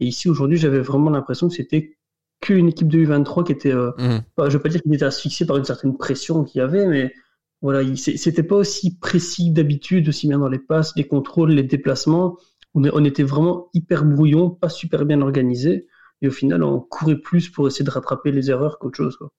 Et 0.00 0.06
ici, 0.06 0.28
aujourd'hui, 0.28 0.58
j'avais 0.58 0.80
vraiment 0.80 1.10
l'impression 1.10 1.48
que 1.48 1.54
c'était 1.54 1.96
qu'une 2.42 2.68
équipe 2.68 2.88
de 2.88 2.98
U23 2.98 3.44
qui 3.44 3.52
était, 3.52 3.72
euh, 3.72 3.92
mmh. 3.96 4.48
je 4.48 4.52
veux 4.52 4.58
pas 4.58 4.68
dire 4.68 4.82
qu'il 4.82 4.92
était 4.94 5.04
asphyxié 5.04 5.46
par 5.46 5.56
une 5.56 5.64
certaine 5.64 5.96
pression 5.96 6.44
qu'il 6.44 6.58
y 6.58 6.62
avait, 6.62 6.86
mais 6.86 7.14
voilà, 7.62 7.80
c'était 7.96 8.42
pas 8.42 8.56
aussi 8.56 8.98
précis 8.98 9.50
d'habitude, 9.52 10.08
aussi 10.08 10.28
bien 10.28 10.38
dans 10.38 10.48
les 10.48 10.58
passes, 10.58 10.92
les 10.96 11.06
contrôles, 11.06 11.52
les 11.52 11.62
déplacements. 11.62 12.36
On, 12.74 12.82
on, 12.84 13.04
était 13.04 13.22
vraiment 13.22 13.70
hyper 13.72 14.04
brouillon, 14.04 14.50
pas 14.50 14.68
super 14.68 15.04
bien 15.06 15.22
organisé, 15.22 15.86
et 16.20 16.28
au 16.28 16.32
final, 16.32 16.62
on 16.64 16.80
courait 16.80 17.16
plus 17.16 17.48
pour 17.48 17.68
essayer 17.68 17.84
de 17.84 17.90
rattraper 17.90 18.32
les 18.32 18.50
erreurs 18.50 18.78
qu'autre 18.78 18.96
chose. 18.96 19.16
Quoi. 19.16 19.30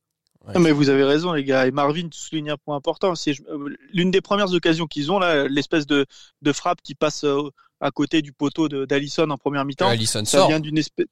Ouais. 0.48 0.54
Non, 0.54 0.60
mais 0.60 0.72
vous 0.72 0.89
avez 0.89 1.04
raison, 1.04 1.34
les 1.34 1.44
gars. 1.44 1.68
Et 1.68 1.72
Marvin, 1.72 2.08
tu 2.10 2.20
soulignes 2.20 2.51
un 2.51 2.58
point 2.58 2.75
important. 2.75 3.16
C'est 3.16 3.34
euh, 3.50 3.70
l'une 3.94 4.12
des 4.12 4.22
premières 4.22 4.54
occasions 4.54 4.88
qu'ils 4.88 5.12
ont 5.12 5.20
là, 5.20 5.48
l'espèce 5.48 5.86
de, 5.86 6.06
de 6.42 6.51
frappe 6.51 6.82
qui 6.82 6.96
passe 6.96 7.24
euh, 7.24 7.50
à 7.80 7.92
côté 7.92 8.22
du 8.22 8.34
poteau 8.34 8.68
d'Allison 8.68 9.30
en 9.30 9.38
première 9.38 9.66
mi-temps. 9.66 9.88
Allison 9.88 10.25
ça 10.25 10.39
sort. 10.39 10.48
vient 10.50 10.60
d'une 10.60 10.77
espèce 10.77 11.08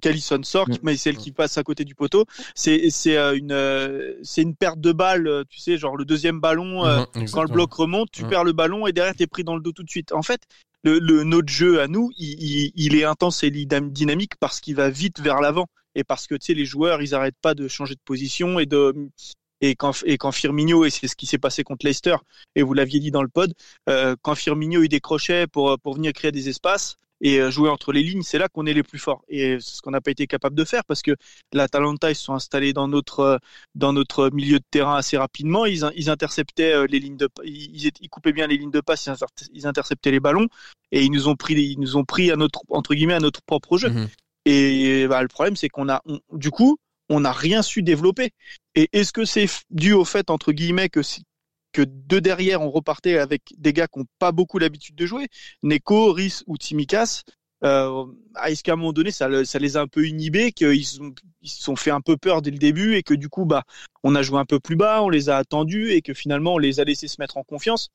qu'Alison 0.00 0.42
sort, 0.42 0.68
mmh. 0.68 0.76
mais 0.82 0.96
celle 0.96 1.16
qui 1.16 1.32
passe 1.32 1.58
à 1.58 1.62
côté 1.62 1.84
du 1.84 1.94
poteau. 1.94 2.24
C'est 2.54 2.90
c'est 2.90 3.16
euh, 3.16 3.36
une 3.36 3.52
euh, 3.52 4.14
c'est 4.22 4.42
une 4.42 4.56
perte 4.56 4.80
de 4.80 4.92
balle, 4.92 5.26
euh, 5.26 5.44
tu 5.48 5.60
sais, 5.60 5.76
genre 5.78 5.96
le 5.96 6.04
deuxième 6.04 6.40
ballon 6.40 6.84
mmh, 6.84 7.26
quand 7.32 7.42
le 7.42 7.48
bloc 7.48 7.72
remonte, 7.72 8.10
tu 8.10 8.24
mmh. 8.24 8.28
perds 8.28 8.44
le 8.44 8.52
ballon 8.52 8.86
et 8.86 8.92
derrière 8.92 9.14
t'es 9.14 9.26
pris 9.26 9.44
dans 9.44 9.54
le 9.54 9.62
dos 9.62 9.72
tout 9.72 9.82
de 9.82 9.90
suite. 9.90 10.12
En 10.12 10.22
fait, 10.22 10.42
le, 10.82 10.98
le 10.98 11.24
notre 11.24 11.48
jeu 11.48 11.80
à 11.80 11.86
nous, 11.86 12.10
il, 12.18 12.42
il, 12.42 12.72
il 12.74 12.96
est 12.96 13.04
intense 13.04 13.42
et 13.42 13.50
dynamique 13.50 14.36
parce 14.40 14.60
qu'il 14.60 14.76
va 14.76 14.90
vite 14.90 15.20
vers 15.20 15.40
l'avant 15.40 15.66
et 15.94 16.04
parce 16.04 16.26
que 16.26 16.34
tu 16.34 16.46
sais 16.46 16.54
les 16.54 16.64
joueurs, 16.66 17.02
ils 17.02 17.14
arrêtent 17.14 17.40
pas 17.42 17.54
de 17.54 17.68
changer 17.68 17.94
de 17.94 18.00
position 18.04 18.58
et 18.58 18.66
de 18.66 18.94
et 19.60 19.74
quand, 19.74 19.92
et 20.04 20.16
quand 20.16 20.32
Firmino, 20.32 20.84
et 20.84 20.90
c'est 20.90 21.06
ce 21.06 21.16
qui 21.16 21.26
s'est 21.26 21.38
passé 21.38 21.64
contre 21.64 21.84
Leicester, 21.84 22.16
et 22.54 22.62
vous 22.62 22.72
l'aviez 22.72 23.00
dit 23.00 23.10
dans 23.10 23.22
le 23.22 23.28
pod, 23.28 23.52
euh, 23.88 24.16
quand 24.22 24.34
Firmino 24.34 24.82
il 24.82 24.88
décrochait 24.88 25.46
pour, 25.46 25.78
pour 25.80 25.94
venir 25.94 26.12
créer 26.12 26.32
des 26.32 26.48
espaces, 26.48 26.96
et 27.20 27.50
jouer 27.50 27.68
entre 27.68 27.92
les 27.92 28.02
lignes, 28.02 28.22
c'est 28.22 28.38
là 28.38 28.48
qu'on 28.48 28.66
est 28.66 28.72
les 28.72 28.82
plus 28.82 28.98
forts. 28.98 29.22
Et 29.28 29.58
c'est 29.60 29.76
ce 29.76 29.82
qu'on 29.82 29.90
n'a 29.90 30.00
pas 30.00 30.10
été 30.10 30.26
capable 30.26 30.56
de 30.56 30.64
faire 30.64 30.84
parce 30.84 31.02
que 31.02 31.16
l'Atalanta, 31.52 32.10
ils 32.10 32.14
se 32.14 32.24
sont 32.24 32.34
installés 32.34 32.72
dans 32.72 32.88
notre, 32.88 33.40
dans 33.74 33.92
notre 33.92 34.30
milieu 34.30 34.58
de 34.58 34.64
terrain 34.70 34.96
assez 34.96 35.16
rapidement. 35.16 35.66
Ils, 35.66 35.84
ils 35.96 36.10
interceptaient 36.10 36.86
les 36.86 36.98
lignes 36.98 37.16
de, 37.16 37.28
ils, 37.44 37.90
ils 38.00 38.08
coupaient 38.08 38.32
bien 38.32 38.46
les 38.46 38.56
lignes 38.56 38.70
de 38.70 38.80
passe, 38.80 39.08
ils 39.52 39.66
interceptaient 39.66 40.10
les 40.10 40.20
ballons 40.20 40.48
et 40.92 41.02
ils 41.04 41.10
nous 41.10 41.28
ont 41.28 41.36
pris, 41.36 41.54
ils 41.54 41.78
nous 41.78 41.96
ont 41.96 42.04
pris 42.04 42.30
à 42.30 42.36
notre, 42.36 42.62
entre 42.70 42.94
guillemets, 42.94 43.14
à 43.14 43.20
notre 43.20 43.42
propre 43.42 43.76
jeu. 43.76 43.90
Mmh. 43.90 44.08
Et 44.46 45.06
bah, 45.06 45.22
le 45.22 45.28
problème, 45.28 45.56
c'est 45.56 45.68
qu'on 45.68 45.88
a, 45.88 46.00
on, 46.06 46.20
du 46.32 46.50
coup, 46.50 46.78
on 47.10 47.20
n'a 47.20 47.32
rien 47.32 47.62
su 47.62 47.82
développer. 47.82 48.30
Et 48.74 48.88
est-ce 48.92 49.12
que 49.12 49.24
c'est 49.24 49.48
dû 49.70 49.92
au 49.92 50.04
fait, 50.04 50.30
entre 50.30 50.52
guillemets, 50.52 50.88
que 50.88 51.02
que 51.72 51.82
deux 51.82 52.20
derrière, 52.20 52.62
on 52.62 52.70
repartait 52.70 53.18
avec 53.18 53.54
des 53.56 53.72
gars 53.72 53.86
qui 53.86 53.98
n'ont 53.98 54.06
pas 54.18 54.32
beaucoup 54.32 54.58
l'habitude 54.58 54.94
de 54.94 55.06
jouer, 55.06 55.28
Neko, 55.62 56.12
Rhys 56.12 56.42
ou 56.46 56.56
Timikas. 56.56 57.22
Euh, 57.62 58.06
est-ce 58.46 58.62
qu'à 58.62 58.72
un 58.72 58.76
moment 58.76 58.92
donné, 58.92 59.10
ça, 59.10 59.44
ça, 59.44 59.58
les 59.58 59.76
a 59.76 59.82
un 59.82 59.86
peu 59.86 60.06
inhibés, 60.06 60.52
qu'ils 60.52 60.86
se 60.86 61.00
sont 61.42 61.76
fait 61.76 61.90
un 61.90 62.00
peu 62.00 62.16
peur 62.16 62.40
dès 62.42 62.50
le 62.50 62.58
début 62.58 62.96
et 62.96 63.02
que 63.02 63.14
du 63.14 63.28
coup, 63.28 63.44
bah, 63.44 63.64
on 64.02 64.14
a 64.14 64.22
joué 64.22 64.38
un 64.38 64.46
peu 64.46 64.60
plus 64.60 64.76
bas, 64.76 65.02
on 65.02 65.10
les 65.10 65.28
a 65.28 65.36
attendus 65.36 65.90
et 65.90 66.00
que 66.00 66.14
finalement, 66.14 66.54
on 66.54 66.58
les 66.58 66.80
a 66.80 66.84
laissés 66.84 67.08
se 67.08 67.20
mettre 67.20 67.36
en 67.36 67.42
confiance? 67.42 67.90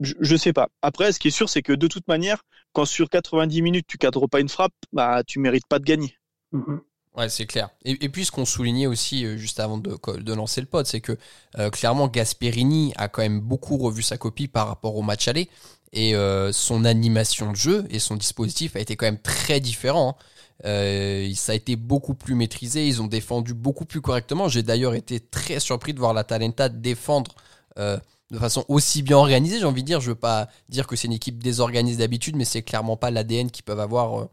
Je, 0.00 0.14
je, 0.20 0.36
sais 0.36 0.52
pas. 0.52 0.68
Après, 0.82 1.12
ce 1.12 1.20
qui 1.20 1.28
est 1.28 1.32
sûr, 1.32 1.48
c'est 1.48 1.62
que 1.62 1.72
de 1.72 1.86
toute 1.86 2.08
manière, 2.08 2.42
quand 2.72 2.84
sur 2.84 3.08
90 3.08 3.62
minutes 3.62 3.86
tu 3.86 3.98
cadres 3.98 4.26
pas 4.26 4.40
une 4.40 4.48
frappe, 4.48 4.74
bah 4.92 5.22
tu 5.24 5.38
mérites 5.38 5.66
pas 5.68 5.78
de 5.78 5.84
gagner. 5.84 6.18
Mm-hmm. 6.52 6.80
Ouais, 7.14 7.28
c'est 7.28 7.44
clair. 7.44 7.68
Et, 7.84 8.08
puis, 8.08 8.24
ce 8.24 8.30
qu'on 8.30 8.46
soulignait 8.46 8.86
aussi 8.86 9.26
euh, 9.26 9.36
juste 9.36 9.60
avant 9.60 9.76
de, 9.76 10.32
lancer 10.32 10.62
le 10.62 10.66
pod, 10.66 10.86
c'est 10.86 11.02
que 11.02 11.18
euh, 11.58 11.68
clairement, 11.68 12.08
Gasperini 12.08 12.94
a 12.96 13.08
quand 13.08 13.20
même 13.20 13.40
beaucoup 13.40 13.76
revu 13.76 14.02
sa 14.02 14.16
copie 14.16 14.48
par 14.48 14.66
rapport 14.66 14.96
au 14.96 15.02
match 15.02 15.28
aller. 15.28 15.50
Et 15.92 16.14
euh, 16.14 16.52
son 16.52 16.86
animation 16.86 17.52
de 17.52 17.56
jeu 17.56 17.84
et 17.90 17.98
son 17.98 18.16
dispositif 18.16 18.76
a 18.76 18.80
été 18.80 18.96
quand 18.96 19.04
même 19.04 19.20
très 19.20 19.60
différent. 19.60 20.16
Hein. 20.64 21.34
ça 21.34 21.52
a 21.52 21.54
été 21.54 21.76
beaucoup 21.76 22.14
plus 22.14 22.34
maîtrisé. 22.34 22.88
Ils 22.88 23.02
ont 23.02 23.08
défendu 23.08 23.52
beaucoup 23.52 23.84
plus 23.84 24.00
correctement. 24.00 24.48
J'ai 24.48 24.62
d'ailleurs 24.62 24.94
été 24.94 25.20
très 25.20 25.60
surpris 25.60 25.92
de 25.92 25.98
voir 25.98 26.14
la 26.14 26.24
Talenta 26.24 26.70
défendre 26.70 27.34
de 27.76 28.38
façon 28.38 28.64
aussi 28.68 29.02
bien 29.02 29.18
organisée. 29.18 29.58
J'ai 29.58 29.66
envie 29.66 29.82
de 29.82 29.86
dire, 29.86 30.00
je 30.00 30.10
veux 30.10 30.14
pas 30.14 30.48
dire 30.70 30.86
que 30.86 30.96
c'est 30.96 31.08
une 31.08 31.12
équipe 31.12 31.42
désorganisée 31.42 31.98
d'habitude, 31.98 32.36
mais 32.36 32.46
c'est 32.46 32.62
clairement 32.62 32.96
pas 32.96 33.10
l'ADN 33.10 33.50
qu'ils 33.50 33.64
peuvent 33.64 33.80
avoir 33.80 34.28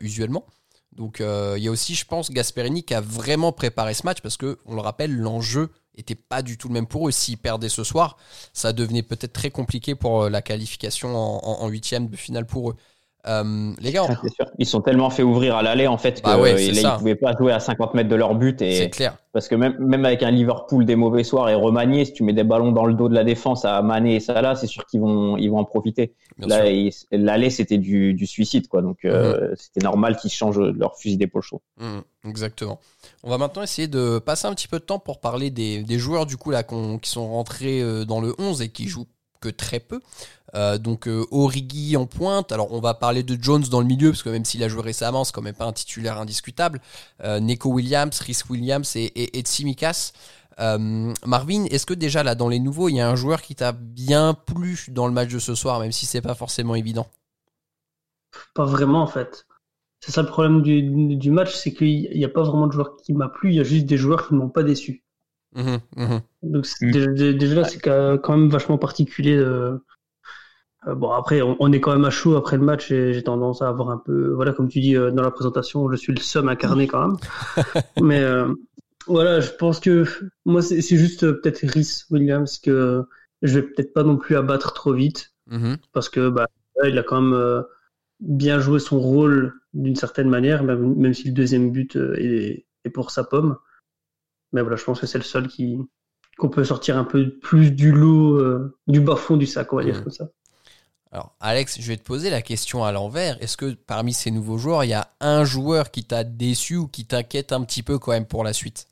usuellement. 0.00 0.46
Donc 0.92 1.20
euh, 1.20 1.54
il 1.56 1.62
y 1.62 1.68
a 1.68 1.70
aussi, 1.70 1.94
je 1.94 2.04
pense, 2.04 2.30
Gasperini 2.30 2.82
qui 2.82 2.94
a 2.94 3.00
vraiment 3.00 3.52
préparé 3.52 3.94
ce 3.94 4.04
match 4.04 4.20
parce 4.20 4.36
que, 4.36 4.58
on 4.66 4.74
le 4.74 4.80
rappelle, 4.80 5.16
l'enjeu 5.16 5.70
était 5.96 6.14
pas 6.14 6.42
du 6.42 6.58
tout 6.58 6.68
le 6.68 6.74
même 6.74 6.86
pour 6.86 7.08
eux. 7.08 7.12
S'ils 7.12 7.38
perdaient 7.38 7.68
ce 7.68 7.84
soir, 7.84 8.16
ça 8.52 8.72
devenait 8.72 9.02
peut-être 9.02 9.32
très 9.32 9.50
compliqué 9.50 9.94
pour 9.94 10.22
euh, 10.22 10.30
la 10.30 10.42
qualification 10.42 11.14
en 11.16 11.68
huitième 11.68 12.08
de 12.08 12.16
finale 12.16 12.46
pour 12.46 12.70
eux. 12.70 12.76
Euh, 13.26 13.72
les 13.80 13.92
gars, 13.92 14.06
ils 14.58 14.66
sont 14.66 14.80
tellement 14.80 15.10
fait 15.10 15.22
ouvrir 15.22 15.56
à 15.56 15.62
l'aller 15.62 15.86
en 15.86 15.98
fait 15.98 16.22
bah 16.24 16.36
que 16.36 16.58
ils 16.58 16.98
pouvaient 16.98 17.14
pas 17.14 17.36
jouer 17.36 17.52
à 17.52 17.60
50 17.60 17.94
mètres 17.94 18.08
de 18.08 18.16
leur 18.16 18.34
but. 18.34 18.62
Et 18.62 18.88
clair. 18.88 19.16
Parce 19.32 19.46
que 19.46 19.54
même, 19.54 19.76
même 19.78 20.04
avec 20.04 20.22
un 20.22 20.30
Liverpool 20.30 20.84
des 20.84 20.96
mauvais 20.96 21.22
soirs 21.22 21.48
et 21.50 21.54
remanié, 21.54 22.04
si 22.04 22.12
tu 22.12 22.24
mets 22.24 22.32
des 22.32 22.42
ballons 22.44 22.72
dans 22.72 22.84
le 22.84 22.94
dos 22.94 23.08
de 23.08 23.14
la 23.14 23.22
défense 23.22 23.64
à 23.64 23.80
Mané 23.82 24.16
et 24.16 24.20
Salah, 24.20 24.56
c'est 24.56 24.66
sûr 24.66 24.86
qu'ils 24.86 25.00
vont 25.00 25.36
ils 25.36 25.48
vont 25.48 25.58
en 25.58 25.64
profiter. 25.64 26.14
Là, 26.38 26.64
l'aller 27.12 27.50
c'était 27.50 27.78
du, 27.78 28.14
du, 28.14 28.26
suicide 28.26 28.66
quoi, 28.66 28.80
donc 28.80 29.04
euh, 29.04 29.50
mhm. 29.50 29.56
c'était 29.56 29.84
normal 29.84 30.16
qu'ils 30.16 30.30
changent 30.30 30.58
leur 30.58 30.96
fusil 30.96 31.18
d'épaule 31.18 31.42
chaud. 31.42 31.60
Mhm, 31.78 32.02
exactement. 32.24 32.80
On 33.22 33.30
va 33.30 33.36
maintenant 33.36 33.62
essayer 33.62 33.86
de 33.88 34.18
passer 34.18 34.46
un 34.46 34.54
petit 34.54 34.68
peu 34.68 34.78
de 34.78 34.84
temps 34.84 34.98
pour 34.98 35.20
parler 35.20 35.50
des, 35.50 35.82
des 35.82 35.98
joueurs 35.98 36.24
du 36.24 36.36
coup 36.36 36.50
là 36.50 36.62
qui 36.62 37.10
sont 37.10 37.28
rentrés 37.28 37.82
euh, 37.82 38.04
dans 38.04 38.20
le 38.20 38.34
11 38.38 38.62
et 38.62 38.70
qui 38.70 38.88
jouent 38.88 39.06
que 39.40 39.48
très 39.48 39.80
peu. 39.80 40.00
Euh, 40.54 40.78
donc 40.78 41.06
euh, 41.06 41.26
Origi 41.30 41.96
en 41.96 42.06
pointe. 42.06 42.52
Alors 42.52 42.72
on 42.72 42.80
va 42.80 42.94
parler 42.94 43.22
de 43.22 43.36
Jones 43.40 43.62
dans 43.70 43.80
le 43.80 43.86
milieu 43.86 44.10
parce 44.10 44.22
que 44.22 44.30
même 44.30 44.44
s'il 44.44 44.62
a 44.62 44.68
joué 44.68 44.82
récemment, 44.82 45.24
c'est 45.24 45.34
quand 45.34 45.42
même 45.42 45.54
pas 45.54 45.66
un 45.66 45.72
titulaire 45.72 46.18
indiscutable. 46.18 46.80
Euh, 47.24 47.40
Neko 47.40 47.70
Williams, 47.70 48.18
Rhys 48.20 48.42
Williams 48.48 48.96
et, 48.96 49.42
Tsimikas. 49.42 50.12
Marvin, 50.58 51.64
est-ce 51.70 51.86
que 51.86 51.94
déjà 51.94 52.22
là 52.22 52.34
dans 52.34 52.48
les 52.48 52.58
nouveaux, 52.58 52.90
il 52.90 52.96
y 52.96 53.00
a 53.00 53.08
un 53.08 53.16
joueur 53.16 53.40
qui 53.40 53.54
t'a 53.54 53.72
bien 53.72 54.34
plu 54.34 54.78
dans 54.88 55.06
le 55.06 55.12
match 55.12 55.32
de 55.32 55.38
ce 55.38 55.54
soir, 55.54 55.80
même 55.80 55.92
si 55.92 56.04
c'est 56.04 56.20
pas 56.20 56.34
forcément 56.34 56.74
évident? 56.74 57.06
Pas 58.54 58.66
vraiment 58.66 59.02
en 59.02 59.06
fait. 59.06 59.46
C'est 60.00 60.12
ça 60.12 60.20
le 60.20 60.28
problème 60.28 60.60
du, 60.60 61.16
du 61.16 61.30
match, 61.30 61.54
c'est 61.54 61.72
qu'il 61.72 62.10
n'y 62.14 62.24
a 62.24 62.28
pas 62.28 62.42
vraiment 62.42 62.66
de 62.66 62.72
joueur 62.72 62.96
qui 62.96 63.14
m'a 63.14 63.28
plu, 63.28 63.50
il 63.50 63.56
y 63.56 63.60
a 63.60 63.64
juste 63.64 63.86
des 63.86 63.96
joueurs 63.96 64.28
qui 64.28 64.34
ne 64.34 64.40
m'ont 64.40 64.48
pas 64.50 64.62
déçu. 64.62 65.02
Mmh 65.54 65.76
mmh 65.96 66.18
Donc 66.42 66.66
mmh. 66.80 66.90
déjà, 66.90 67.32
déjà 67.32 67.64
c'est 67.64 67.80
quand 67.80 68.36
même 68.36 68.48
vachement 68.48 68.78
particulier. 68.78 69.36
Euh, 69.36 69.78
bon 70.86 71.10
après, 71.10 71.42
on, 71.42 71.72
est 71.72 71.80
quand 71.80 71.92
même 71.92 72.04
à 72.04 72.10
chaud 72.10 72.36
après 72.36 72.56
le 72.56 72.62
match 72.62 72.90
et 72.90 73.12
j'ai 73.12 73.22
tendance 73.22 73.60
à 73.62 73.68
avoir 73.68 73.90
un 73.90 73.98
peu, 73.98 74.30
voilà, 74.30 74.52
comme 74.52 74.68
tu 74.68 74.80
dis 74.80 74.96
euh, 74.96 75.10
dans 75.10 75.22
la 75.22 75.30
présentation, 75.30 75.90
je 75.90 75.96
suis 75.96 76.12
le 76.12 76.20
seum 76.20 76.48
incarné 76.48 76.86
quand 76.86 77.08
même. 77.08 77.16
Mais 78.02 78.20
euh, 78.20 78.52
voilà, 79.06 79.40
je 79.40 79.50
pense 79.50 79.80
que 79.80 80.04
moi 80.44 80.62
c'est 80.62 80.80
juste 80.80 81.30
peut-être 81.40 81.60
Rhys 81.66 82.04
Williams 82.10 82.58
que 82.58 83.04
je 83.42 83.58
vais 83.58 83.62
peut-être 83.62 83.92
pas 83.92 84.04
non 84.04 84.16
plus 84.16 84.36
abattre 84.36 84.72
trop 84.72 84.92
vite 84.92 85.34
parce 85.92 86.08
que 86.08 86.28
bah 86.28 86.46
il 86.84 86.96
a 86.96 87.02
quand 87.02 87.20
même 87.20 87.64
bien 88.20 88.60
joué 88.60 88.78
son 88.78 89.00
rôle 89.00 89.54
d'une 89.74 89.96
certaine 89.96 90.28
manière, 90.28 90.62
même, 90.62 90.94
même, 90.94 91.12
si 91.12 91.26
le 91.26 91.34
deuxième 91.34 91.72
but 91.72 91.96
est, 91.96 92.66
est 92.84 92.90
pour 92.90 93.10
sa 93.10 93.24
pomme. 93.24 93.56
Mais 94.52 94.62
voilà, 94.62 94.76
je 94.76 94.84
pense 94.84 95.00
que 95.00 95.06
c'est 95.06 95.18
le 95.18 95.24
seul 95.24 95.48
qui 95.48 95.78
qu'on 96.38 96.48
peut 96.48 96.64
sortir 96.64 96.96
un 96.96 97.04
peu 97.04 97.38
plus 97.38 97.70
du 97.70 97.92
lot, 97.92 98.38
euh, 98.38 98.76
du 98.86 99.00
bas 99.00 99.16
fond 99.16 99.36
du 99.36 99.46
sac, 99.46 99.72
on 99.72 99.76
va 99.76 99.84
dire 99.84 99.98
mmh. 99.98 100.02
comme 100.02 100.12
ça. 100.12 100.28
Alors, 101.12 101.34
Alex, 101.40 101.80
je 101.80 101.88
vais 101.88 101.96
te 101.96 102.04
poser 102.04 102.30
la 102.30 102.40
question 102.40 102.84
à 102.84 102.92
l'envers. 102.92 103.36
Est-ce 103.42 103.56
que 103.56 103.74
parmi 103.74 104.12
ces 104.12 104.30
nouveaux 104.30 104.58
joueurs, 104.58 104.84
il 104.84 104.90
y 104.90 104.94
a 104.94 105.08
un 105.20 105.44
joueur 105.44 105.90
qui 105.90 106.04
t'a 106.04 106.22
déçu 106.22 106.76
ou 106.76 106.86
qui 106.86 107.04
t'inquiète 107.04 107.52
un 107.52 107.62
petit 107.64 107.82
peu 107.82 107.98
quand 107.98 108.12
même 108.12 108.26
pour 108.26 108.44
la 108.44 108.52
suite? 108.52 108.86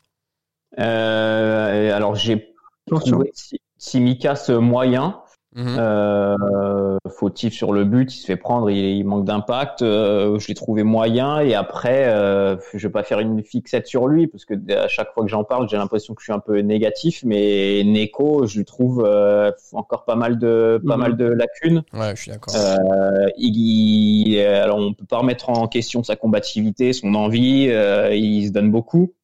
Euh, 0.79 1.95
Alors, 1.95 2.17
j'ai 2.17 2.55
trouvé 2.87 3.33
Simikas 3.79 4.51
moyen. 4.61 5.23
Mhm. 5.55 5.77
Euh, 5.79 6.99
fautif 7.09 7.55
sur 7.55 7.73
le 7.73 7.85
but, 7.85 8.15
il 8.15 8.19
se 8.19 8.27
fait 8.27 8.37
prendre, 8.37 8.69
il, 8.71 9.03
manque 9.05 9.25
d'impact. 9.25 9.83
Euh, 9.83 10.39
je 10.39 10.49
l'ai 10.49 10.55
trouvé 10.55 10.83
moyen 10.83 11.41
et 11.41 11.55
après, 11.55 12.09
euh, 12.09 12.57
je 12.75 12.87
vais 12.87 12.93
pas 12.93 13.03
faire 13.03 13.21
une 13.21 13.43
fixette 13.43 13.87
sur 13.87 14.09
lui 14.09 14.27
parce 14.27 14.45
que 14.45 14.55
à 14.73 14.89
chaque 14.89 15.13
fois 15.15 15.25
que 15.25 15.31
j'en 15.31 15.45
parle, 15.45 15.67
j'ai 15.69 15.79
l'impression 15.79 16.15
que 16.15 16.21
je 16.21 16.25
suis 16.25 16.33
un 16.33 16.39
peu 16.39 16.59
négatif. 16.59 17.23
Mais 17.25 17.83
Neko, 17.85 18.47
je 18.47 18.59
lui 18.59 18.67
trouve 18.67 19.05
euh, 19.07 19.51
encore 19.73 20.05
pas 20.05 20.17
mal 20.17 20.39
de 20.39 20.83
pas 20.87 20.97
mhm. 20.97 21.03
mal 21.03 21.17
de 21.17 21.25
lacunes. 21.25 21.83
Ouais, 21.95 22.15
je 22.15 22.23
suis 22.23 22.31
d'accord. 22.31 22.55
alors 22.55 24.79
on 24.79 24.93
peut 24.93 25.07
pas 25.07 25.19
remettre 25.19 25.49
en 25.49 25.67
question 25.67 26.03
sa 26.03 26.17
combativité, 26.17 26.93
son 26.93 27.15
envie. 27.15 27.71
il 28.13 28.47
se 28.47 28.53
donne 28.53 28.71
beaucoup 28.71 29.15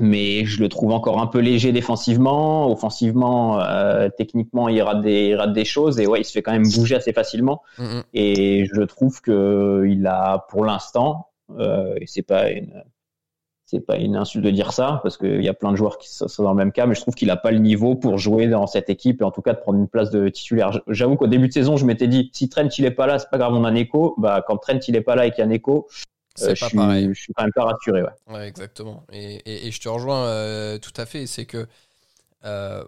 mais 0.00 0.44
je 0.44 0.60
le 0.60 0.68
trouve 0.68 0.92
encore 0.92 1.20
un 1.20 1.26
peu 1.26 1.38
léger 1.38 1.72
défensivement. 1.72 2.70
Offensivement, 2.70 3.60
euh, 3.60 4.08
techniquement, 4.16 4.68
il 4.68 4.80
rate, 4.82 5.02
des, 5.02 5.28
il 5.28 5.34
rate 5.36 5.52
des 5.52 5.64
choses 5.64 6.00
et 6.00 6.06
ouais, 6.06 6.20
il 6.20 6.24
se 6.24 6.32
fait 6.32 6.42
quand 6.42 6.52
même 6.52 6.68
bouger 6.68 6.96
assez 6.96 7.12
facilement. 7.12 7.62
Mm-hmm. 7.78 8.02
Et 8.14 8.66
je 8.72 8.82
trouve 8.82 9.20
que 9.20 9.84
il 9.88 10.06
a, 10.06 10.46
pour 10.48 10.64
l'instant, 10.64 11.28
euh, 11.58 11.94
et 12.00 12.06
c'est 12.06 12.22
pas 12.22 12.50
une, 12.50 12.82
c'est 13.70 13.86
pas 13.86 13.96
une 13.96 14.16
insulte 14.16 14.44
de 14.44 14.50
dire 14.50 14.72
ça 14.72 14.98
parce 15.04 15.16
qu'il 15.16 15.44
y 15.44 15.48
a 15.48 15.54
plein 15.54 15.70
de 15.70 15.76
joueurs 15.76 15.98
qui 15.98 16.08
sont 16.12 16.42
dans 16.42 16.50
le 16.50 16.56
même 16.56 16.72
cas, 16.72 16.86
mais 16.86 16.96
je 16.96 17.00
trouve 17.02 17.14
qu'il 17.14 17.30
a 17.30 17.36
pas 17.36 17.52
le 17.52 17.58
niveau 17.58 17.94
pour 17.94 18.18
jouer 18.18 18.48
dans 18.48 18.66
cette 18.66 18.90
équipe 18.90 19.20
et 19.20 19.24
en 19.24 19.30
tout 19.30 19.42
cas 19.42 19.52
de 19.52 19.60
prendre 19.60 19.78
une 19.78 19.86
place 19.86 20.10
de 20.10 20.28
titulaire. 20.28 20.80
J'avoue 20.88 21.14
qu'au 21.14 21.28
début 21.28 21.46
de 21.46 21.52
saison, 21.52 21.76
je 21.76 21.86
m'étais 21.86 22.08
dit 22.08 22.30
si 22.32 22.48
Trent 22.48 22.68
il 22.78 22.84
est 22.84 22.90
pas 22.90 23.06
là, 23.06 23.20
c'est 23.20 23.30
pas 23.30 23.38
grave, 23.38 23.54
on 23.54 23.62
a 23.64 23.68
un 23.68 23.74
écho. 23.76 24.16
Bah 24.18 24.42
quand 24.44 24.56
Trent 24.56 24.80
il 24.88 24.96
est 24.96 25.02
pas 25.02 25.14
là 25.14 25.26
et 25.26 25.30
qu'il 25.30 25.38
y 25.38 25.42
a 25.42 25.46
un 25.46 25.50
écho, 25.50 25.86
c'est 26.34 26.58
pas 26.58 26.70
pareil. 26.70 27.08
Je 27.12 27.20
suis 27.20 27.32
quand 27.32 27.42
même 27.42 27.52
pas 27.52 27.64
rassuré. 27.64 28.02
Ouais, 28.02 28.34
ouais 28.34 28.48
exactement. 28.48 29.04
Et, 29.12 29.66
et, 29.66 29.70
je 29.70 29.80
te 29.80 29.88
rejoins 29.88 30.24
euh, 30.24 30.78
tout 30.78 30.92
à 30.96 31.06
fait. 31.06 31.26
C'est 31.26 31.46
que. 31.46 31.66
Euh, 32.44 32.84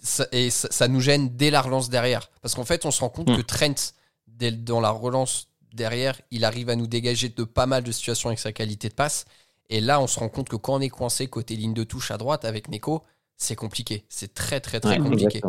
ça, 0.00 0.26
et 0.30 0.50
ça, 0.50 0.86
nous 0.86 1.00
gêne 1.00 1.36
dès 1.36 1.50
la 1.50 1.60
relance 1.60 1.90
derrière. 1.90 2.30
Parce 2.40 2.54
qu'en 2.54 2.64
fait, 2.64 2.84
on 2.86 2.90
se 2.90 3.00
rend 3.00 3.08
compte 3.08 3.30
hmm. 3.30 3.36
que 3.36 3.42
Trent, 3.42 3.94
dès, 4.28 4.52
dans 4.52 4.80
la 4.80 4.90
relance 4.90 5.48
derrière, 5.72 6.20
il 6.30 6.44
arrive 6.44 6.68
à 6.68 6.76
nous 6.76 6.86
dégager 6.86 7.28
de 7.28 7.44
pas 7.44 7.66
mal 7.66 7.82
de 7.82 7.90
situations 7.90 8.28
avec 8.28 8.38
sa 8.38 8.52
qualité 8.52 8.88
de 8.88 8.94
passe. 8.94 9.24
Et 9.70 9.80
là, 9.80 10.00
on 10.00 10.06
se 10.06 10.20
rend 10.20 10.28
compte 10.28 10.48
que 10.48 10.56
quand 10.56 10.74
on 10.74 10.80
est 10.80 10.88
coincé 10.88 11.26
côté 11.26 11.56
ligne 11.56 11.74
de 11.74 11.84
touche 11.84 12.10
à 12.10 12.18
droite 12.18 12.44
avec 12.44 12.68
Neko, 12.68 13.02
c'est 13.36 13.56
compliqué. 13.56 14.04
C'est 14.08 14.34
très, 14.34 14.60
très, 14.60 14.80
très 14.80 14.98
compliqué. 14.98 15.40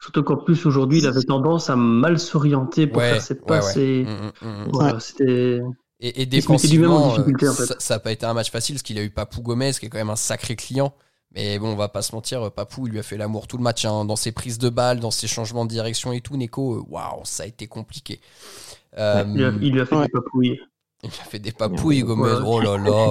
Surtout 0.00 0.22
qu'en 0.22 0.38
plus, 0.38 0.64
aujourd'hui, 0.64 0.98
il 1.00 1.06
avait 1.06 1.22
tendance 1.22 1.68
à 1.68 1.76
mal 1.76 2.18
s'orienter 2.18 2.86
pour 2.86 3.02
faire 3.02 3.22
passes. 3.46 3.76
Et... 3.76 4.04
Mmh, 4.04 4.32
mmh, 4.40 4.64
mmh, 4.72 5.00
c'était. 5.00 5.60
Et, 6.00 6.22
et 6.22 6.26
défensivement, 6.26 7.14
euh, 7.18 7.52
ça 7.78 7.94
n'a 7.94 8.00
pas 8.00 8.12
été 8.12 8.24
un 8.24 8.32
match 8.32 8.50
facile 8.50 8.76
parce 8.76 8.82
qu'il 8.82 8.98
a 8.98 9.02
eu 9.02 9.10
Papou 9.10 9.42
Gomez 9.42 9.72
qui 9.78 9.86
est 9.86 9.88
quand 9.88 9.98
même 9.98 10.10
un 10.10 10.16
sacré 10.16 10.56
client. 10.56 10.94
Mais 11.34 11.58
bon, 11.58 11.68
on 11.68 11.76
va 11.76 11.88
pas 11.88 12.02
se 12.02 12.14
mentir, 12.14 12.50
Papou, 12.50 12.86
il 12.88 12.92
lui 12.92 12.98
a 12.98 13.04
fait 13.04 13.16
l'amour 13.16 13.46
tout 13.46 13.56
le 13.56 13.62
match, 13.62 13.84
hein, 13.84 14.04
dans 14.04 14.16
ses 14.16 14.32
prises 14.32 14.58
de 14.58 14.68
balles, 14.68 14.98
dans 14.98 15.12
ses 15.12 15.28
changements 15.28 15.64
de 15.64 15.70
direction 15.70 16.12
et 16.12 16.20
tout. 16.20 16.36
Neko, 16.36 16.78
euh, 16.78 16.84
waouh, 16.88 17.20
ça 17.24 17.44
a 17.44 17.46
été 17.46 17.68
compliqué. 17.68 18.20
Euh, 18.98 19.24
il, 19.60 19.72
lui 19.72 19.80
a 19.80 19.86
fait 19.86 20.00
des 20.00 20.08
papouilles. 20.08 20.58
Il 21.02 21.08
a 21.08 21.24
fait 21.24 21.38
des 21.38 21.52
papouilles, 21.52 22.02
Gomez. 22.02 22.42
Oh 22.44 22.60
là 22.60 22.76
là, 22.76 23.06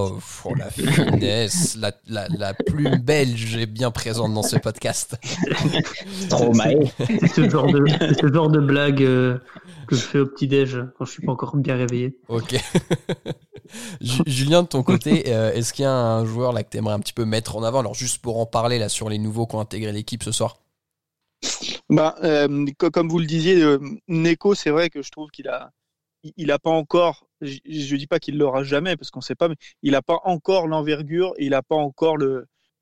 oh, 0.45 0.55
la 0.55 0.69
finesse, 0.69 1.75
la, 1.75 1.91
la, 2.07 2.27
la 2.27 2.53
plume 2.53 2.97
belge 2.97 3.57
est 3.57 3.65
bien 3.65 3.89
présente 3.89 4.33
dans 4.33 4.43
ce 4.43 4.57
podcast. 4.57 5.17
Trop 6.29 6.53
mal. 6.53 6.77
C'est 6.97 7.27
ce 7.27 7.49
genre 7.49 7.65
de, 7.65 7.83
ce 7.87 8.31
genre 8.31 8.49
de 8.49 8.59
blague 8.59 8.97
que 9.89 9.95
je 9.95 10.01
fais 10.01 10.19
au 10.19 10.27
petit-déj 10.27 10.77
quand 10.97 11.05
je 11.05 11.11
suis 11.11 11.25
pas 11.25 11.31
encore 11.31 11.55
bien 11.55 11.75
réveillé. 11.75 12.15
Ok. 12.27 12.55
Julien, 14.01 14.63
de 14.63 14.67
ton 14.67 14.83
côté, 14.83 15.23
euh, 15.27 15.51
est-ce 15.53 15.73
qu'il 15.73 15.83
y 15.83 15.87
a 15.87 15.91
un 15.91 16.25
joueur 16.25 16.53
là 16.53 16.63
que 16.63 16.69
tu 16.69 16.77
aimerais 16.77 16.93
un 16.93 16.99
petit 16.99 17.13
peu 17.13 17.25
mettre 17.25 17.55
en 17.55 17.63
avant? 17.63 17.79
Alors, 17.79 17.95
juste 17.95 18.19
pour 18.19 18.39
en 18.39 18.45
parler 18.45 18.77
là 18.77 18.89
sur 18.89 19.09
les 19.09 19.17
nouveaux 19.17 19.47
qui 19.47 19.55
ont 19.55 19.59
intégré 19.59 19.91
l'équipe 19.91 20.23
ce 20.23 20.31
soir. 20.31 20.57
Bah, 21.89 22.15
euh, 22.23 22.65
comme 22.93 23.09
vous 23.09 23.19
le 23.19 23.25
disiez, 23.25 23.61
euh, 23.61 23.79
Neko, 24.07 24.53
c'est 24.53 24.69
vrai 24.69 24.89
que 24.89 25.01
je 25.01 25.09
trouve 25.09 25.29
qu'il 25.31 25.47
a, 25.47 25.71
il 26.23 26.51
a 26.51 26.59
pas 26.59 26.69
encore, 26.69 27.27
je, 27.41 27.59
ne 27.65 27.97
dis 27.97 28.07
pas 28.07 28.19
qu'il 28.19 28.37
l'aura 28.37 28.63
jamais 28.63 28.95
parce 28.95 29.11
qu'on 29.11 29.21
sait 29.21 29.35
pas, 29.35 29.47
mais 29.47 29.55
il 29.81 29.95
a 29.95 30.01
pas 30.01 30.19
encore 30.23 30.67
l'envergure, 30.67 31.33
il 31.37 31.53
a 31.53 31.61
pas 31.61 31.75
encore 31.75 32.17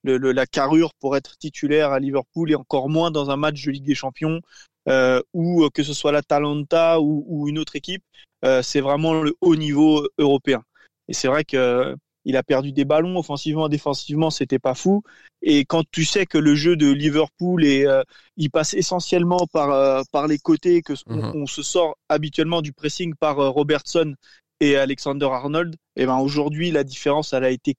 la 0.04 0.46
carrure 0.46 0.94
pour 1.00 1.16
être 1.18 1.38
titulaire 1.38 1.92
à 1.92 2.00
Liverpool 2.00 2.52
et 2.52 2.56
encore 2.56 2.90
moins 2.90 3.12
dans 3.12 3.30
un 3.30 3.38
match 3.38 3.64
de 3.64 3.72
Ligue 3.72 3.86
des 3.86 3.96
Champions 3.96 4.42
euh, 4.88 5.22
ou 5.34 5.64
euh, 5.64 5.70
que 5.70 5.84
ce 5.84 5.94
soit 5.94 6.12
la 6.12 6.22
Talenta 6.22 7.02
ou, 7.02 7.26
ou 7.28 7.50
une 7.50 7.60
autre 7.60 7.76
équipe, 7.76 8.04
euh, 8.46 8.62
c'est 8.62 8.80
vraiment 8.80 9.22
le 9.22 9.36
haut 9.42 9.56
niveau 9.56 10.08
européen. 10.18 10.64
Et 11.10 11.14
c'est 11.14 11.28
vrai 11.28 11.44
que 11.44 11.96
il 12.28 12.36
a 12.36 12.44
perdu 12.44 12.74
des 12.74 12.84
ballons 12.84 13.18
offensivement, 13.18 13.70
défensivement, 13.70 14.30
c'était 14.30 14.60
pas 14.60 14.74
fou. 14.74 15.02
Et 15.42 15.64
quand 15.64 15.86
tu 15.90 16.04
sais 16.04 16.26
que 16.26 16.38
le 16.38 16.56
jeu 16.56 16.76
de 16.76 16.92
Liverpool 16.92 17.64
est, 17.64 17.88
euh, 17.88 18.04
il 18.36 18.52
passe 18.52 18.74
essentiellement 18.74 19.48
par 19.48 19.72
euh, 19.72 20.02
par 20.12 20.28
les 20.28 20.38
côtés, 20.38 20.82
que 20.82 20.92
mhm. 21.08 21.32
on, 21.36 21.46
se 21.48 21.64
sort 21.64 21.98
habituellement 22.10 22.62
du 22.62 22.74
pressing 22.74 23.16
par 23.16 23.40
euh, 23.40 23.50
Robertson 23.50 24.14
et 24.60 24.76
Alexander 24.76 25.28
Arnold, 25.28 25.76
et 25.96 26.04
eh 26.04 26.06
ben 26.06 26.18
aujourd'hui 26.18 26.70
la 26.70 26.84
différence, 26.84 27.32
elle 27.32 27.46
a 27.46 27.50
été, 27.50 27.76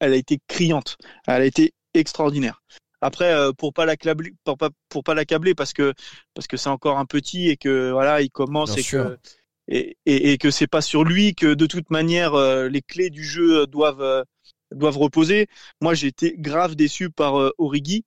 elle 0.00 0.14
a 0.14 0.16
été 0.16 0.40
criante, 0.48 0.96
elle 1.28 1.42
a 1.42 1.46
été 1.46 1.74
extraordinaire. 1.94 2.60
Après, 3.02 3.32
pour 3.56 3.72
pas 3.72 3.84
l'accabler, 3.84 4.32
pour 4.42 4.58
pas 4.58 4.70
pour 4.88 5.04
pas 5.04 5.14
l'accabler 5.14 5.54
parce 5.54 5.72
que 5.72 5.94
parce 6.32 6.48
que 6.48 6.56
c'est 6.56 6.70
encore 6.70 6.98
un 6.98 7.06
petit 7.06 7.50
et 7.50 7.56
que 7.56 7.92
voilà, 7.92 8.20
il 8.20 8.30
commence 8.30 8.76
et 8.76 8.82
que 8.82 9.16
et, 9.68 9.96
et, 10.06 10.32
et, 10.32 10.38
que 10.38 10.50
c'est 10.50 10.66
pas 10.66 10.82
sur 10.82 11.04
lui 11.04 11.34
que 11.34 11.54
de 11.54 11.66
toute 11.66 11.90
manière 11.90 12.34
euh, 12.34 12.68
les 12.68 12.82
clés 12.82 13.10
du 13.10 13.24
jeu 13.24 13.66
doivent 13.66 14.02
euh, 14.02 14.22
doivent 14.72 14.98
reposer. 14.98 15.46
Moi, 15.80 15.94
j'ai 15.94 16.08
été 16.08 16.34
grave 16.36 16.74
déçu 16.74 17.10
par 17.10 17.40
euh, 17.40 17.50
Origi, 17.58 18.04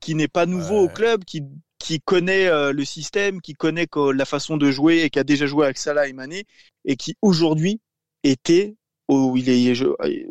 qui 0.00 0.14
n'est 0.14 0.28
pas 0.28 0.46
nouveau 0.46 0.84
au 0.84 0.88
club, 0.88 1.24
qui 1.24 1.42
qui 1.78 2.00
connaît 2.00 2.72
le 2.72 2.84
système, 2.84 3.40
qui 3.40 3.54
connaît 3.54 3.86
la 4.14 4.24
façon 4.24 4.56
de 4.56 4.70
jouer 4.70 5.02
et 5.02 5.10
qui 5.10 5.18
a 5.18 5.24
déjà 5.24 5.46
joué 5.46 5.64
avec 5.64 5.78
Salah 5.78 6.08
et 6.08 6.12
Mané, 6.12 6.44
et 6.84 6.96
qui 6.96 7.14
aujourd'hui 7.22 7.80
était 8.24 8.74
où 9.08 9.36
il 9.36 9.48
est. 9.50 9.74
Je, 9.74 9.86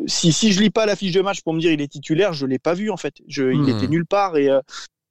si 0.08 0.32
si 0.34 0.52
je 0.52 0.62
lis 0.62 0.72
pas 0.72 0.86
la 0.88 0.96
fiche 0.96 1.14
de 1.14 1.22
match 1.22 1.42
pour 1.42 1.54
me 1.54 1.60
dire 1.60 1.72
il 1.72 1.82
est 1.82 1.92
titulaire, 1.92 2.34
je 2.34 2.48
l'ai 2.48 2.60
pas 2.60 2.74
vu 2.74 2.90
en 2.90 2.98
fait. 2.98 3.14
Je, 3.28 3.44
Il 3.52 3.62
hmm. 3.62 3.70
était 3.70 3.88
nulle 3.88 4.06
part 4.06 4.36
et 4.36 4.50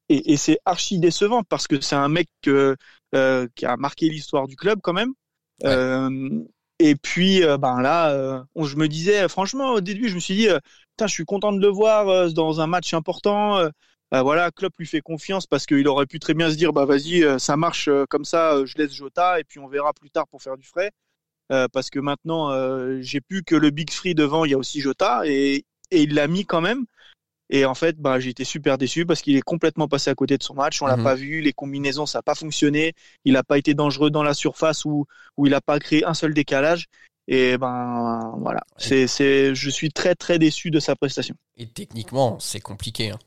et, 0.08 0.32
et 0.32 0.36
c'est 0.36 0.58
archi 0.64 0.98
décevant 0.98 1.42
parce 1.42 1.66
que 1.66 1.80
c'est 1.80 1.96
un 1.96 2.08
mec 2.08 2.28
que 2.42 2.76
euh, 3.14 3.46
qui 3.54 3.64
a 3.66 3.76
marqué 3.76 4.08
l'histoire 4.08 4.46
du 4.48 4.56
club 4.56 4.80
quand 4.82 4.92
même. 4.92 5.12
Euh, 5.64 6.40
et 6.78 6.96
puis, 6.96 7.42
euh, 7.44 7.56
ben 7.56 7.80
là, 7.80 8.44
je 8.56 8.76
me 8.76 8.88
disais, 8.88 9.28
franchement, 9.28 9.72
au 9.74 9.80
début, 9.80 10.08
je 10.08 10.14
me 10.14 10.20
suis 10.20 10.34
dit, 10.34 10.48
je 11.00 11.06
suis 11.06 11.24
content 11.24 11.52
de 11.52 11.60
le 11.60 11.68
voir 11.68 12.30
dans 12.32 12.60
un 12.60 12.66
match 12.66 12.92
important. 12.94 13.62
Bah 14.12 14.22
voilà, 14.22 14.50
Klopp 14.50 14.72
lui 14.78 14.86
fait 14.86 15.00
confiance 15.00 15.46
parce 15.46 15.66
qu'il 15.66 15.86
aurait 15.88 16.06
pu 16.06 16.20
très 16.20 16.34
bien 16.34 16.50
se 16.50 16.56
dire, 16.56 16.72
bah 16.72 16.84
vas-y, 16.84 17.24
ça 17.40 17.56
marche 17.56 17.88
comme 18.10 18.24
ça, 18.24 18.64
je 18.64 18.76
laisse 18.76 18.92
Jota 18.92 19.40
et 19.40 19.44
puis 19.44 19.58
on 19.58 19.68
verra 19.68 19.92
plus 19.94 20.10
tard 20.10 20.26
pour 20.28 20.42
faire 20.42 20.56
du 20.56 20.66
frais. 20.66 20.90
parce 21.48 21.90
que 21.90 21.98
maintenant, 22.00 22.50
j'ai 23.00 23.20
plus 23.20 23.42
que 23.44 23.56
le 23.56 23.70
Big 23.70 23.90
Free 23.90 24.14
devant, 24.14 24.44
il 24.44 24.50
y 24.50 24.54
a 24.54 24.58
aussi 24.58 24.80
Jota 24.80 25.22
et, 25.24 25.64
et 25.90 26.02
il 26.02 26.14
l'a 26.14 26.28
mis 26.28 26.44
quand 26.44 26.60
même. 26.60 26.84
Et 27.48 27.64
en 27.64 27.74
fait, 27.74 27.96
bah, 27.98 28.18
j'ai 28.18 28.30
été 28.30 28.44
super 28.44 28.76
déçu 28.76 29.06
parce 29.06 29.22
qu'il 29.22 29.36
est 29.36 29.42
complètement 29.42 29.88
passé 29.88 30.10
à 30.10 30.14
côté 30.14 30.36
de 30.36 30.42
son 30.42 30.54
match. 30.54 30.82
On 30.82 30.86
l'a 30.86 30.96
mhm. 30.96 31.04
pas 31.04 31.14
vu, 31.14 31.40
les 31.40 31.52
combinaisons, 31.52 32.06
ça 32.06 32.18
n'a 32.18 32.22
pas 32.22 32.34
fonctionné. 32.34 32.94
Il 33.24 33.34
n'a 33.34 33.44
pas 33.44 33.58
été 33.58 33.74
dangereux 33.74 34.10
dans 34.10 34.22
la 34.22 34.34
surface 34.34 34.84
où, 34.84 35.06
où 35.36 35.46
il 35.46 35.50
n'a 35.50 35.60
pas 35.60 35.78
créé 35.78 36.04
un 36.04 36.14
seul 36.14 36.34
décalage. 36.34 36.86
Et 37.28 37.58
ben 37.58 38.34
voilà, 38.38 38.62
c'est, 38.76 39.08
c'est, 39.08 39.54
je 39.54 39.70
suis 39.70 39.90
très 39.90 40.14
très 40.14 40.38
déçu 40.38 40.70
de 40.70 40.78
sa 40.78 40.94
prestation. 40.94 41.34
Et 41.56 41.66
techniquement, 41.66 42.38
c'est 42.38 42.60
compliqué. 42.60 43.10
Hein. 43.10 43.18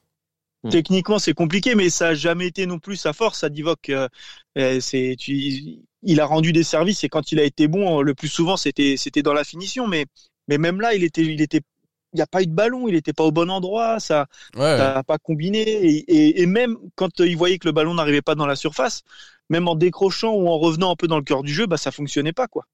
Hmm. 0.63 0.69
Techniquement, 0.69 1.19
c'est 1.19 1.33
compliqué, 1.33 1.75
mais 1.75 1.89
ça 1.89 2.09
n'a 2.09 2.15
jamais 2.15 2.47
été 2.47 2.65
non 2.65 2.79
plus 2.79 2.95
sa 2.95 3.13
force. 3.13 3.39
Ça 3.39 3.49
Divock, 3.49 3.89
euh, 3.89 4.07
c'est, 4.79 5.15
tu, 5.17 5.79
il 6.01 6.21
a 6.21 6.25
rendu 6.25 6.53
des 6.53 6.63
services 6.63 7.03
et 7.03 7.09
quand 7.09 7.31
il 7.31 7.39
a 7.39 7.43
été 7.43 7.67
bon, 7.67 8.01
le 8.01 8.13
plus 8.13 8.27
souvent, 8.29 8.57
c'était, 8.57 8.95
c'était 8.97 9.23
dans 9.23 9.33
la 9.33 9.43
finition. 9.43 9.87
Mais, 9.87 10.05
mais 10.47 10.57
même 10.57 10.79
là, 10.79 10.93
il 10.93 11.03
était, 11.03 11.23
il 11.23 11.41
était 11.41 11.61
il 12.13 12.17
n'y 12.17 12.21
a 12.21 12.27
pas 12.27 12.41
eu 12.41 12.47
de 12.47 12.53
ballon, 12.53 12.87
il 12.87 12.93
n'était 12.93 13.13
pas 13.13 13.23
au 13.23 13.31
bon 13.31 13.49
endroit, 13.49 13.99
ça 13.99 14.27
n'a 14.55 15.03
pas 15.03 15.17
combiné. 15.17 15.61
Et, 15.61 16.41
et, 16.41 16.45
même 16.45 16.77
quand 16.95 17.19
il 17.19 17.37
voyait 17.37 17.59
que 17.59 17.67
le 17.67 17.71
ballon 17.71 17.93
n'arrivait 17.93 18.21
pas 18.21 18.35
dans 18.35 18.47
la 18.47 18.55
surface, 18.55 19.03
même 19.49 19.67
en 19.67 19.75
décrochant 19.75 20.33
ou 20.33 20.47
en 20.47 20.57
revenant 20.57 20.91
un 20.91 20.95
peu 20.95 21.07
dans 21.07 21.17
le 21.17 21.23
cœur 21.23 21.43
du 21.43 21.53
jeu, 21.53 21.67
bah, 21.67 21.77
ça 21.77 21.91
fonctionnait 21.91 22.33
pas. 22.33 22.47
quoi. 22.47 22.65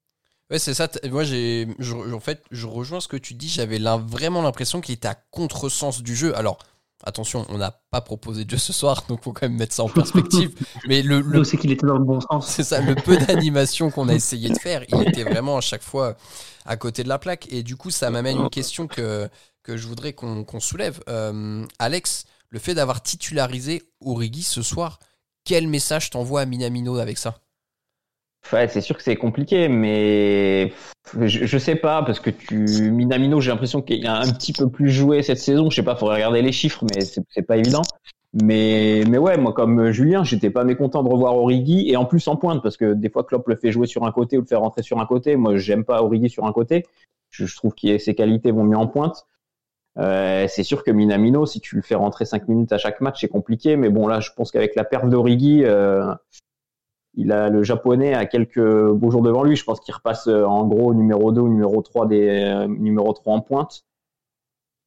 Ouais, 0.51 0.59
c'est 0.59 0.73
ça. 0.73 0.87
Moi, 1.09 1.23
j'ai, 1.23 1.67
en 2.13 2.19
fait, 2.19 2.43
je 2.51 2.67
rejoins 2.67 2.99
ce 2.99 3.07
que 3.07 3.17
tu 3.17 3.33
dis. 3.33 3.49
J'avais 3.49 3.79
vraiment 3.79 4.41
l'impression 4.41 4.79
qu'il 4.79 4.93
était 4.93 5.07
à 5.07 5.15
contresens 5.31 6.03
du 6.03 6.15
jeu. 6.15 6.35
Alors, 6.37 6.59
Attention, 7.03 7.45
on 7.49 7.57
n'a 7.57 7.71
pas 7.91 8.01
proposé 8.01 8.45
de 8.45 8.49
jeu 8.49 8.57
ce 8.57 8.73
soir, 8.73 9.03
donc 9.07 9.23
faut 9.23 9.33
quand 9.33 9.47
même 9.47 9.57
mettre 9.57 9.75
ça 9.75 9.83
en 9.83 9.89
perspective. 9.89 10.55
Mais 10.87 11.01
le, 11.01 11.21
le 11.21 11.43
c'est 11.43 11.57
qu'il 11.57 11.71
était 11.71 11.85
dans 11.85 11.97
le 11.97 12.03
bon 12.03 12.19
sens. 12.21 12.47
C'est 12.47 12.63
ça, 12.63 12.79
le 12.79 12.95
peu 12.95 13.17
d'animation 13.17 13.91
qu'on 13.91 14.07
a 14.07 14.13
essayé 14.13 14.49
de 14.49 14.57
faire, 14.57 14.83
il 14.87 15.01
était 15.07 15.23
vraiment 15.23 15.57
à 15.57 15.61
chaque 15.61 15.83
fois 15.83 16.15
à 16.65 16.77
côté 16.77 17.03
de 17.03 17.09
la 17.09 17.19
plaque. 17.19 17.51
Et 17.51 17.63
du 17.63 17.75
coup, 17.75 17.91
ça 17.91 18.09
m'amène 18.09 18.37
une 18.37 18.49
question 18.49 18.87
que, 18.87 19.29
que 19.61 19.77
je 19.77 19.87
voudrais 19.87 20.13
qu'on 20.13 20.59
soulève. 20.59 21.01
Euh, 21.09 21.65
Alex, 21.79 22.25
le 22.49 22.59
fait 22.59 22.73
d'avoir 22.73 23.03
titularisé 23.03 23.83
Origi 23.99 24.43
ce 24.43 24.61
soir, 24.61 24.99
quel 25.43 25.67
message 25.67 26.09
t'envoie 26.09 26.41
à 26.41 26.45
Minamino 26.45 26.97
avec 26.97 27.17
ça? 27.17 27.37
Ouais, 28.53 28.67
c'est 28.67 28.81
sûr 28.81 28.95
que 28.95 29.03
c'est 29.03 29.15
compliqué, 29.15 29.67
mais 29.67 30.71
je, 31.19 31.45
je, 31.45 31.57
sais 31.57 31.75
pas 31.75 32.03
parce 32.03 32.19
que 32.19 32.29
tu 32.29 32.91
Minamino, 32.91 33.41
j'ai 33.41 33.51
l'impression 33.51 33.81
qu'il 33.81 34.05
a 34.05 34.19
un 34.19 34.31
petit 34.31 34.53
peu 34.53 34.69
plus 34.69 34.89
joué 34.89 35.23
cette 35.23 35.39
saison. 35.39 35.69
Je 35.69 35.77
sais 35.77 35.83
pas, 35.83 35.95
faudrait 35.95 36.15
regarder 36.15 36.41
les 36.41 36.51
chiffres, 36.51 36.85
mais 36.93 37.01
c'est 37.01 37.41
pas 37.41 37.57
évident. 37.57 37.81
Mais 38.43 39.03
mais 39.09 39.17
ouais, 39.17 39.37
moi 39.37 39.53
comme 39.53 39.91
Julien, 39.91 40.23
j'étais 40.23 40.49
pas 40.49 40.63
mécontent 40.63 41.01
de 41.01 41.09
revoir 41.09 41.35
Origi 41.37 41.89
et 41.89 41.95
en 41.95 42.05
plus 42.05 42.27
en 42.27 42.35
pointe 42.35 42.61
parce 42.61 42.75
que 42.75 42.93
des 42.93 43.09
fois 43.09 43.23
Klopp 43.23 43.47
le 43.47 43.55
fait 43.55 43.71
jouer 43.71 43.87
sur 43.87 44.03
un 44.03 44.11
côté 44.11 44.37
ou 44.37 44.41
le 44.41 44.47
fait 44.47 44.55
rentrer 44.55 44.83
sur 44.83 44.99
un 44.99 45.05
côté. 45.05 45.37
Moi, 45.37 45.57
j'aime 45.57 45.85
pas 45.85 46.03
Origi 46.03 46.29
sur 46.29 46.45
un 46.45 46.51
côté. 46.51 46.85
Je, 47.31 47.45
je 47.45 47.55
trouve 47.55 47.73
que 47.73 47.97
ses 47.97 48.13
qualités 48.13 48.51
vont 48.51 48.63
mieux 48.63 48.77
en 48.77 48.87
pointe. 48.87 49.25
Euh, 49.97 50.45
c'est 50.49 50.63
sûr 50.63 50.83
que 50.83 50.91
Minamino, 50.91 51.45
si 51.45 51.61
tu 51.61 51.75
le 51.75 51.81
fais 51.81 51.95
rentrer 51.95 52.25
5 52.25 52.47
minutes 52.47 52.71
à 52.73 52.77
chaque 52.77 53.01
match, 53.01 53.21
c'est 53.21 53.27
compliqué. 53.27 53.77
Mais 53.77 53.89
bon, 53.89 54.07
là, 54.07 54.19
je 54.19 54.31
pense 54.35 54.51
qu'avec 54.51 54.75
la 54.75 54.83
perte 54.83 55.09
d'Origi, 55.09 55.63
euh, 55.63 56.13
il 57.17 57.31
a 57.31 57.49
le 57.49 57.63
japonais 57.63 58.13
a 58.13 58.25
quelques 58.25 58.59
beaux 58.59 59.11
jours 59.11 59.21
devant 59.21 59.43
lui. 59.43 59.55
Je 59.55 59.63
pense 59.63 59.79
qu'il 59.79 59.93
repasse 59.93 60.27
euh, 60.27 60.43
en 60.43 60.65
gros 60.65 60.93
numéro 60.93 61.31
2 61.31 61.41
ou 61.41 61.47
numéro 61.47 61.81
3 61.81 62.07
des 62.07 62.27
euh, 62.29 62.67
numéro 62.67 63.13
3 63.13 63.33
en 63.33 63.41
pointe. 63.41 63.85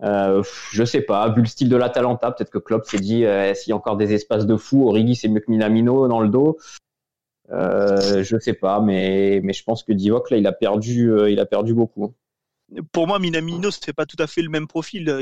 Euh, 0.02 0.42
je 0.70 0.84
sais 0.84 1.00
pas, 1.00 1.28
vu 1.30 1.40
le 1.40 1.46
style 1.46 1.68
de 1.68 1.76
l'Atalanta, 1.76 2.30
peut-être 2.30 2.50
que 2.50 2.58
Klopp 2.58 2.86
s'est 2.86 3.00
dit 3.00 3.24
euh, 3.24 3.52
s'il 3.54 3.70
y 3.70 3.72
a 3.72 3.76
encore 3.76 3.96
des 3.96 4.12
espaces 4.12 4.46
de 4.46 4.56
fou, 4.56 4.86
Origi 4.86 5.16
c'est 5.16 5.28
mieux 5.28 5.40
que 5.40 5.50
Minamino 5.50 6.06
dans 6.06 6.20
le 6.20 6.28
dos. 6.28 6.58
Euh, 7.50 8.22
je 8.22 8.38
sais 8.38 8.52
pas, 8.52 8.80
mais 8.80 9.40
mais 9.42 9.52
je 9.52 9.64
pense 9.64 9.82
que 9.82 9.92
Divock 9.92 10.30
là 10.30 10.36
il 10.36 10.46
a 10.46 10.52
perdu 10.52 11.10
il 11.28 11.40
a 11.40 11.46
perdu 11.46 11.74
beaucoup 11.74 12.14
pour 12.92 13.06
moi, 13.06 13.18
Minamino, 13.18 13.70
c'est 13.70 13.94
pas 13.94 14.06
tout 14.06 14.22
à 14.22 14.26
fait 14.26 14.42
le 14.42 14.50
même 14.50 14.66
profil. 14.66 15.20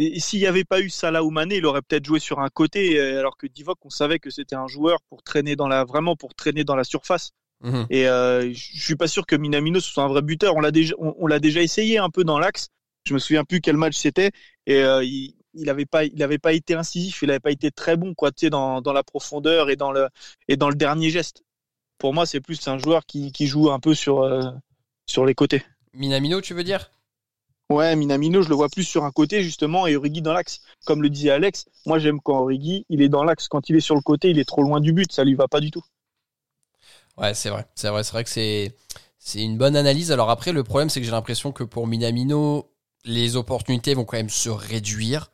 Et 0.00 0.20
s'il 0.20 0.38
n'y 0.38 0.46
avait 0.46 0.64
pas 0.64 0.80
eu 0.80 0.88
Salah 0.88 1.24
ou 1.24 1.30
Mané, 1.30 1.56
il 1.56 1.66
aurait 1.66 1.82
peut-être 1.82 2.06
joué 2.06 2.20
sur 2.20 2.38
un 2.38 2.48
côté, 2.48 3.00
alors 3.00 3.36
que 3.36 3.48
Divock, 3.48 3.78
on 3.84 3.90
savait 3.90 4.20
que 4.20 4.30
c'était 4.30 4.54
un 4.54 4.68
joueur 4.68 5.00
pour 5.10 5.24
traîner 5.24 5.56
dans 5.56 5.66
la, 5.66 5.84
vraiment 5.84 6.14
pour 6.14 6.34
traîner 6.36 6.62
dans 6.62 6.76
la 6.76 6.84
surface. 6.84 7.32
Mhm. 7.62 7.86
Et 7.90 8.06
euh, 8.06 8.52
je 8.52 8.80
suis 8.80 8.96
pas 8.96 9.08
sûr 9.08 9.26
que 9.26 9.36
Minamino 9.36 9.80
soit 9.80 10.04
un 10.04 10.08
vrai 10.08 10.22
buteur. 10.22 10.56
On 10.56 10.60
l'a 10.60 10.70
déjà, 10.70 10.94
on, 10.98 11.26
l'a 11.26 11.40
déjà 11.40 11.62
essayé 11.62 11.98
un 11.98 12.10
peu 12.10 12.24
dans 12.24 12.38
l'axe. 12.38 12.68
Je 13.04 13.14
me 13.14 13.18
souviens 13.18 13.44
plus 13.44 13.60
quel 13.60 13.76
match 13.76 13.96
c'était. 13.96 14.30
Et 14.66 14.76
euh, 14.76 15.02
il, 15.02 15.34
il 15.54 15.68
avait 15.70 15.86
pas, 15.86 16.04
il 16.04 16.22
avait 16.22 16.38
pas 16.38 16.52
été 16.52 16.74
incisif. 16.74 17.22
Il 17.22 17.30
avait 17.30 17.40
pas 17.40 17.50
été 17.50 17.70
très 17.70 17.96
bon, 17.96 18.14
quoi, 18.14 18.30
tu 18.30 18.46
sais, 18.46 18.50
dans, 18.50 18.80
dans 18.80 18.92
la 18.92 19.02
profondeur 19.02 19.70
et 19.70 19.76
dans 19.76 19.92
le 19.92 20.08
et 20.46 20.56
dans 20.56 20.68
le 20.68 20.76
dernier 20.76 21.10
geste. 21.10 21.42
Pour 21.98 22.14
moi, 22.14 22.26
c'est 22.26 22.40
plus 22.40 22.68
un 22.68 22.78
joueur 22.78 23.04
qui, 23.06 23.32
qui 23.32 23.46
joue 23.46 23.70
un 23.70 23.80
peu 23.80 23.94
sur 23.94 24.22
euh, 24.22 24.42
sur 25.06 25.26
les 25.26 25.34
côtés. 25.34 25.64
Minamino, 25.94 26.40
tu 26.40 26.54
veux 26.54 26.64
dire? 26.64 26.92
Ouais, 27.70 27.94
Minamino, 27.96 28.40
je 28.40 28.48
le 28.48 28.54
vois 28.54 28.68
plus 28.68 28.84
sur 28.84 29.04
un 29.04 29.10
côté 29.10 29.42
justement 29.42 29.86
et 29.86 29.94
Origi 29.96 30.22
dans 30.22 30.32
l'axe. 30.32 30.60
Comme 30.86 31.02
le 31.02 31.10
disait 31.10 31.30
Alex, 31.30 31.66
moi 31.84 31.98
j'aime 31.98 32.20
quand 32.20 32.38
Origi, 32.38 32.86
il 32.88 33.02
est 33.02 33.10
dans 33.10 33.24
l'axe. 33.24 33.46
Quand 33.48 33.68
il 33.68 33.76
est 33.76 33.80
sur 33.80 33.94
le 33.94 34.00
côté, 34.00 34.30
il 34.30 34.38
est 34.38 34.46
trop 34.46 34.62
loin 34.62 34.80
du 34.80 34.92
but, 34.92 35.12
ça 35.12 35.22
lui 35.22 35.34
va 35.34 35.48
pas 35.48 35.60
du 35.60 35.70
tout. 35.70 35.84
Ouais, 37.18 37.34
c'est 37.34 37.50
vrai. 37.50 37.66
C'est 37.74 37.88
vrai, 37.88 38.04
c'est 38.04 38.12
vrai 38.12 38.24
que 38.24 38.30
c'est 38.30 38.74
c'est 39.18 39.42
une 39.42 39.58
bonne 39.58 39.76
analyse. 39.76 40.12
Alors 40.12 40.30
après, 40.30 40.52
le 40.52 40.64
problème, 40.64 40.88
c'est 40.88 41.00
que 41.00 41.06
j'ai 41.06 41.12
l'impression 41.12 41.52
que 41.52 41.64
pour 41.64 41.86
Minamino, 41.86 42.70
les 43.04 43.36
opportunités 43.36 43.94
vont 43.94 44.04
quand 44.04 44.16
même 44.16 44.30
se 44.30 44.48
réduire. 44.48 45.30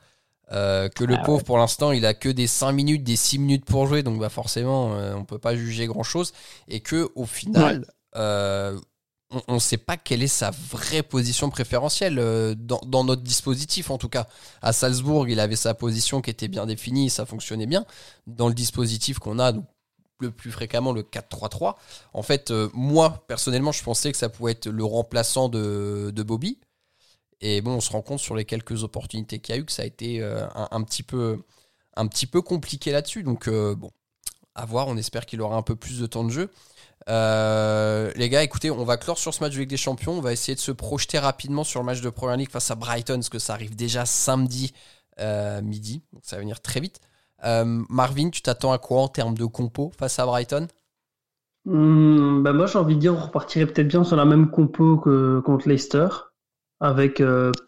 Euh, 0.53 0.89
que 0.89 1.05
le 1.05 1.15
ah 1.15 1.23
pauvre, 1.25 1.43
pour 1.43 1.59
l'instant, 1.59 1.91
il 1.93 2.05
a 2.05 2.13
que 2.13 2.29
des 2.29 2.47
5 2.47 2.73
minutes, 2.73 3.03
des 3.03 3.17
6 3.17 3.39
minutes 3.39 3.65
pour 3.65 3.87
jouer, 3.87 4.03
donc 4.03 4.19
bah 4.21 4.29
forcément, 4.29 4.95
euh, 4.95 5.15
on 5.15 5.25
peut 5.25 5.39
pas 5.39 5.57
juger 5.57 5.87
grand 5.87 6.03
chose. 6.03 6.33
Et 6.69 6.81
que 6.81 7.11
au 7.15 7.25
final, 7.25 7.87
euh, 8.17 8.79
on 9.49 9.55
ne 9.55 9.59
sait 9.59 9.77
pas 9.77 9.97
quelle 9.97 10.23
est 10.23 10.29
sa 10.29 10.51
vraie 10.51 11.03
position 11.03 11.51
préférentielle 11.51 12.19
euh, 12.19 12.55
dans, 12.55 13.05
notre 13.05 13.23
dispositif 13.23 13.91
en 13.91 13.99
tout 13.99 14.09
cas. 14.09 14.27
À 14.63 14.73
Salzbourg, 14.73 15.29
il 15.29 15.41
avait 15.41 15.57
sa 15.57 15.75
position 15.75 16.21
qui 16.21 16.31
était 16.31 16.49
bien 16.49 16.67
définie, 16.67 17.11
ça 17.11 17.27
fonctionnait 17.27 17.67
bien. 17.67 17.85
Dans 18.27 18.49
le 18.49 18.55
dispositif 18.55 19.19
qu'on 19.19 19.39
a 19.39 19.53
le 20.21 20.31
plus 20.31 20.51
fréquemment, 20.51 20.93
le 20.93 21.03
4-3-3, 21.03 21.75
en 22.13 22.23
fait, 22.23 22.51
euh, 22.51 22.69
moi 22.73 23.25
personnellement, 23.27 23.73
je 23.73 23.83
pensais 23.83 24.13
que 24.13 24.19
ça 24.19 24.29
pouvait 24.29 24.53
être 24.53 24.69
le 24.69 24.85
remplaçant 24.85 25.49
de, 25.49 26.13
Bobby. 26.27 26.59
Et 27.41 27.61
bon, 27.61 27.73
on 27.73 27.81
se 27.81 27.91
rend 27.91 28.03
compte 28.03 28.21
sur 28.21 28.35
les 28.35 28.45
quelques 28.45 28.85
opportunités 28.85 29.39
qu'il 29.39 29.55
y 29.55 29.59
a 29.59 29.61
eu 29.61 29.65
que 29.65 29.73
ça 29.73 29.83
a 29.83 29.87
été 29.87 30.23
euh, 30.23 30.47
un, 30.55 30.83
petit 30.83 31.03
peu, 31.03 31.43
un 31.97 32.07
petit 32.07 32.27
peu 32.27 32.41
compliqué 32.41 32.91
là-dessus. 32.93 33.23
Donc 33.23 33.49
bon, 33.49 33.91
à 34.55 34.65
voir, 34.65 34.89
on 34.89 34.97
espère 34.97 35.27
qu'il 35.27 35.41
aura 35.43 35.57
un 35.57 35.63
peu 35.63 35.77
plus 35.77 36.01
de 36.01 36.07
temps 36.07 36.25
de 36.25 36.31
jeu. 36.31 36.51
Euh, 37.09 38.11
les 38.17 38.29
gars, 38.29 38.43
écoutez, 38.43 38.71
on 38.71 38.85
va 38.85 38.97
clore 38.97 39.19
sur 39.19 39.35
ce 39.35 39.43
match 39.43 39.55
de 39.55 39.59
Ligue 39.61 39.69
des 39.71 39.77
Champions. 39.77 40.13
On 40.13 40.21
va 40.21 40.33
essayer 40.33 40.55
de 40.55 40.61
se 40.61 40.73
projeter 40.73 41.19
rapidement 41.19 41.65
sur 41.65 41.81
le 41.81 41.87
match 41.87 42.01
de 42.01 42.11
Premier 42.11 42.37
League 42.39 42.51
face 42.51 42.71
à 42.71 42.75
Brighton, 42.75 43.17
parce 43.17 43.29
que 43.29 43.39
ça 43.39 43.53
arrive 43.53 43.77
déjà 43.77 44.07
samedi 44.07 44.73
euh, 45.21 45.61
midi. 45.63 46.03
Donc 46.13 46.23
ça 46.25 46.37
va 46.37 46.41
venir 46.41 46.61
très 46.61 46.81
vite. 46.81 47.01
Euh, 47.45 47.83
Marvin, 47.91 48.31
tu 48.31 48.41
t'attends 48.41 48.73
à 48.73 48.79
quoi 48.79 49.03
en 49.03 49.09
termes 49.09 49.37
de 49.37 49.45
compo 49.45 49.93
face 49.99 50.19
à 50.19 50.27
Brighton? 50.27 50.67
Hmm, 51.67 52.43
bah 52.43 52.53
Moi, 52.53 52.67
j'ai 52.67 52.79
envie 52.79 52.95
de 52.95 53.01
dire, 53.01 53.15
on 53.15 53.21
repartirait 53.21 53.67
peut-être 53.67 53.89
bien 53.89 54.05
sur 54.05 54.17
la 54.17 54.25
même 54.25 54.51
compo 54.51 54.97
que 54.99 55.41
contre 55.41 55.69
Leicester. 55.69 56.09
avec 56.81 57.19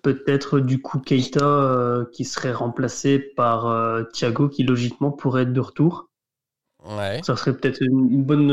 peut-être 0.02 0.60
du 0.60 0.82
coup 0.82 0.98
Keita 0.98 2.04
qui 2.12 2.24
serait 2.24 2.52
remplacé 2.52 3.18
par 3.18 4.06
Thiago 4.12 4.48
qui 4.48 4.64
logiquement 4.64 5.10
pourrait 5.12 5.42
être 5.42 5.52
de 5.52 5.60
retour. 5.60 6.10
Ouais. 6.88 7.20
Ça 7.24 7.36
serait 7.36 7.56
peut-être 7.56 7.80
une, 7.82 8.22
bonne 8.22 8.52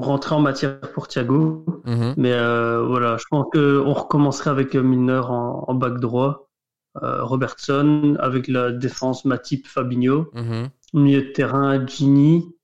rentrée 0.00 0.34
en 0.34 0.40
matière 0.40 0.80
pour 0.92 1.08
Thiago. 1.08 1.64
Mhm. 1.84 2.14
Mais 2.16 2.32
voilà, 2.32 3.16
je 3.18 3.24
pense 3.30 3.46
qu'on 3.52 3.92
recommencerait 3.92 4.50
avec 4.50 4.74
Milner 4.74 5.22
en, 5.24 5.64
en 5.66 5.74
bac 5.74 5.98
droit. 6.00 6.48
Robertson 7.00 8.16
avec 8.18 8.48
la 8.48 8.72
défense 8.72 9.24
Matip 9.24 9.66
Fabinho. 9.66 10.30
Mhm. 10.34 10.68
Milieu 10.94 11.22
de 11.22 11.32
terrain, 11.32 11.86
Gini, 11.86 12.56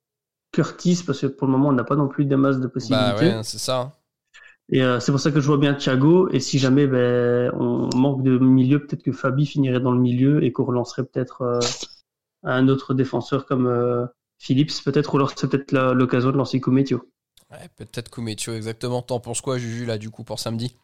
Curtis, 0.51 1.03
parce 1.07 1.21
que 1.21 1.27
pour 1.27 1.47
le 1.47 1.53
moment, 1.53 1.69
on 1.69 1.73
n'a 1.73 1.85
pas 1.85 1.97
non 1.97 2.09
plus 2.09 2.25
des 2.25 2.37
masses 2.37 2.61
de 2.61 2.67
possibilités. 2.67 3.31
Bah 3.31 3.37
ouais, 3.37 3.43
c'est 3.43 3.59
ça. 3.59 3.93
Et 4.71 4.83
euh, 4.83 4.99
c'est 5.01 5.13
pour 5.13 5.21
ça 5.21 5.31
que 5.31 5.41
je 5.41 5.47
vois 5.47 5.59
bien 5.59 5.75
Thiago. 5.75 6.29
Et 6.31 6.41
si 6.41 6.59
jamais 6.59 6.87
ben, 6.87 7.53
on 7.55 7.91
manque 7.97 8.23
de 8.23 8.39
milieu, 8.39 8.79
peut-être 8.85 9.03
que 9.03 9.13
Fabi 9.13 9.47
finirait 9.47 9.81
dans 9.81 9.93
le 9.93 10.01
milieu 10.01 10.43
et 10.43 10.53
qu'on 10.53 10.65
relancerait 10.65 11.05
peut-être 11.05 11.43
euh, 11.43 11.61
un 12.45 12.69
autre 12.69 12.95
défenseur 12.95 13.47
comme 13.47 13.67
euh, 13.67 14.07
Phillips, 14.39 14.83
peut-être, 14.85 15.15
ou 15.15 15.17
alors 15.17 15.33
c'est 15.37 15.49
peut-être 15.49 15.73
l'occasion 15.93 16.31
de 16.31 16.37
lancer 16.37 16.61
Koumetio. 16.61 17.11
Ouais, 17.51 17.69
peut-être 17.77 18.11
Koumetio, 18.11 18.55
exactement. 18.55 19.03
T'en 19.03 19.21
penses 19.21 19.41
quoi, 19.41 19.59
Juju, 19.59 19.87
là, 19.87 19.99
du 19.99 20.11
coup, 20.11 20.25
pour 20.25 20.39
samedi? 20.39 20.77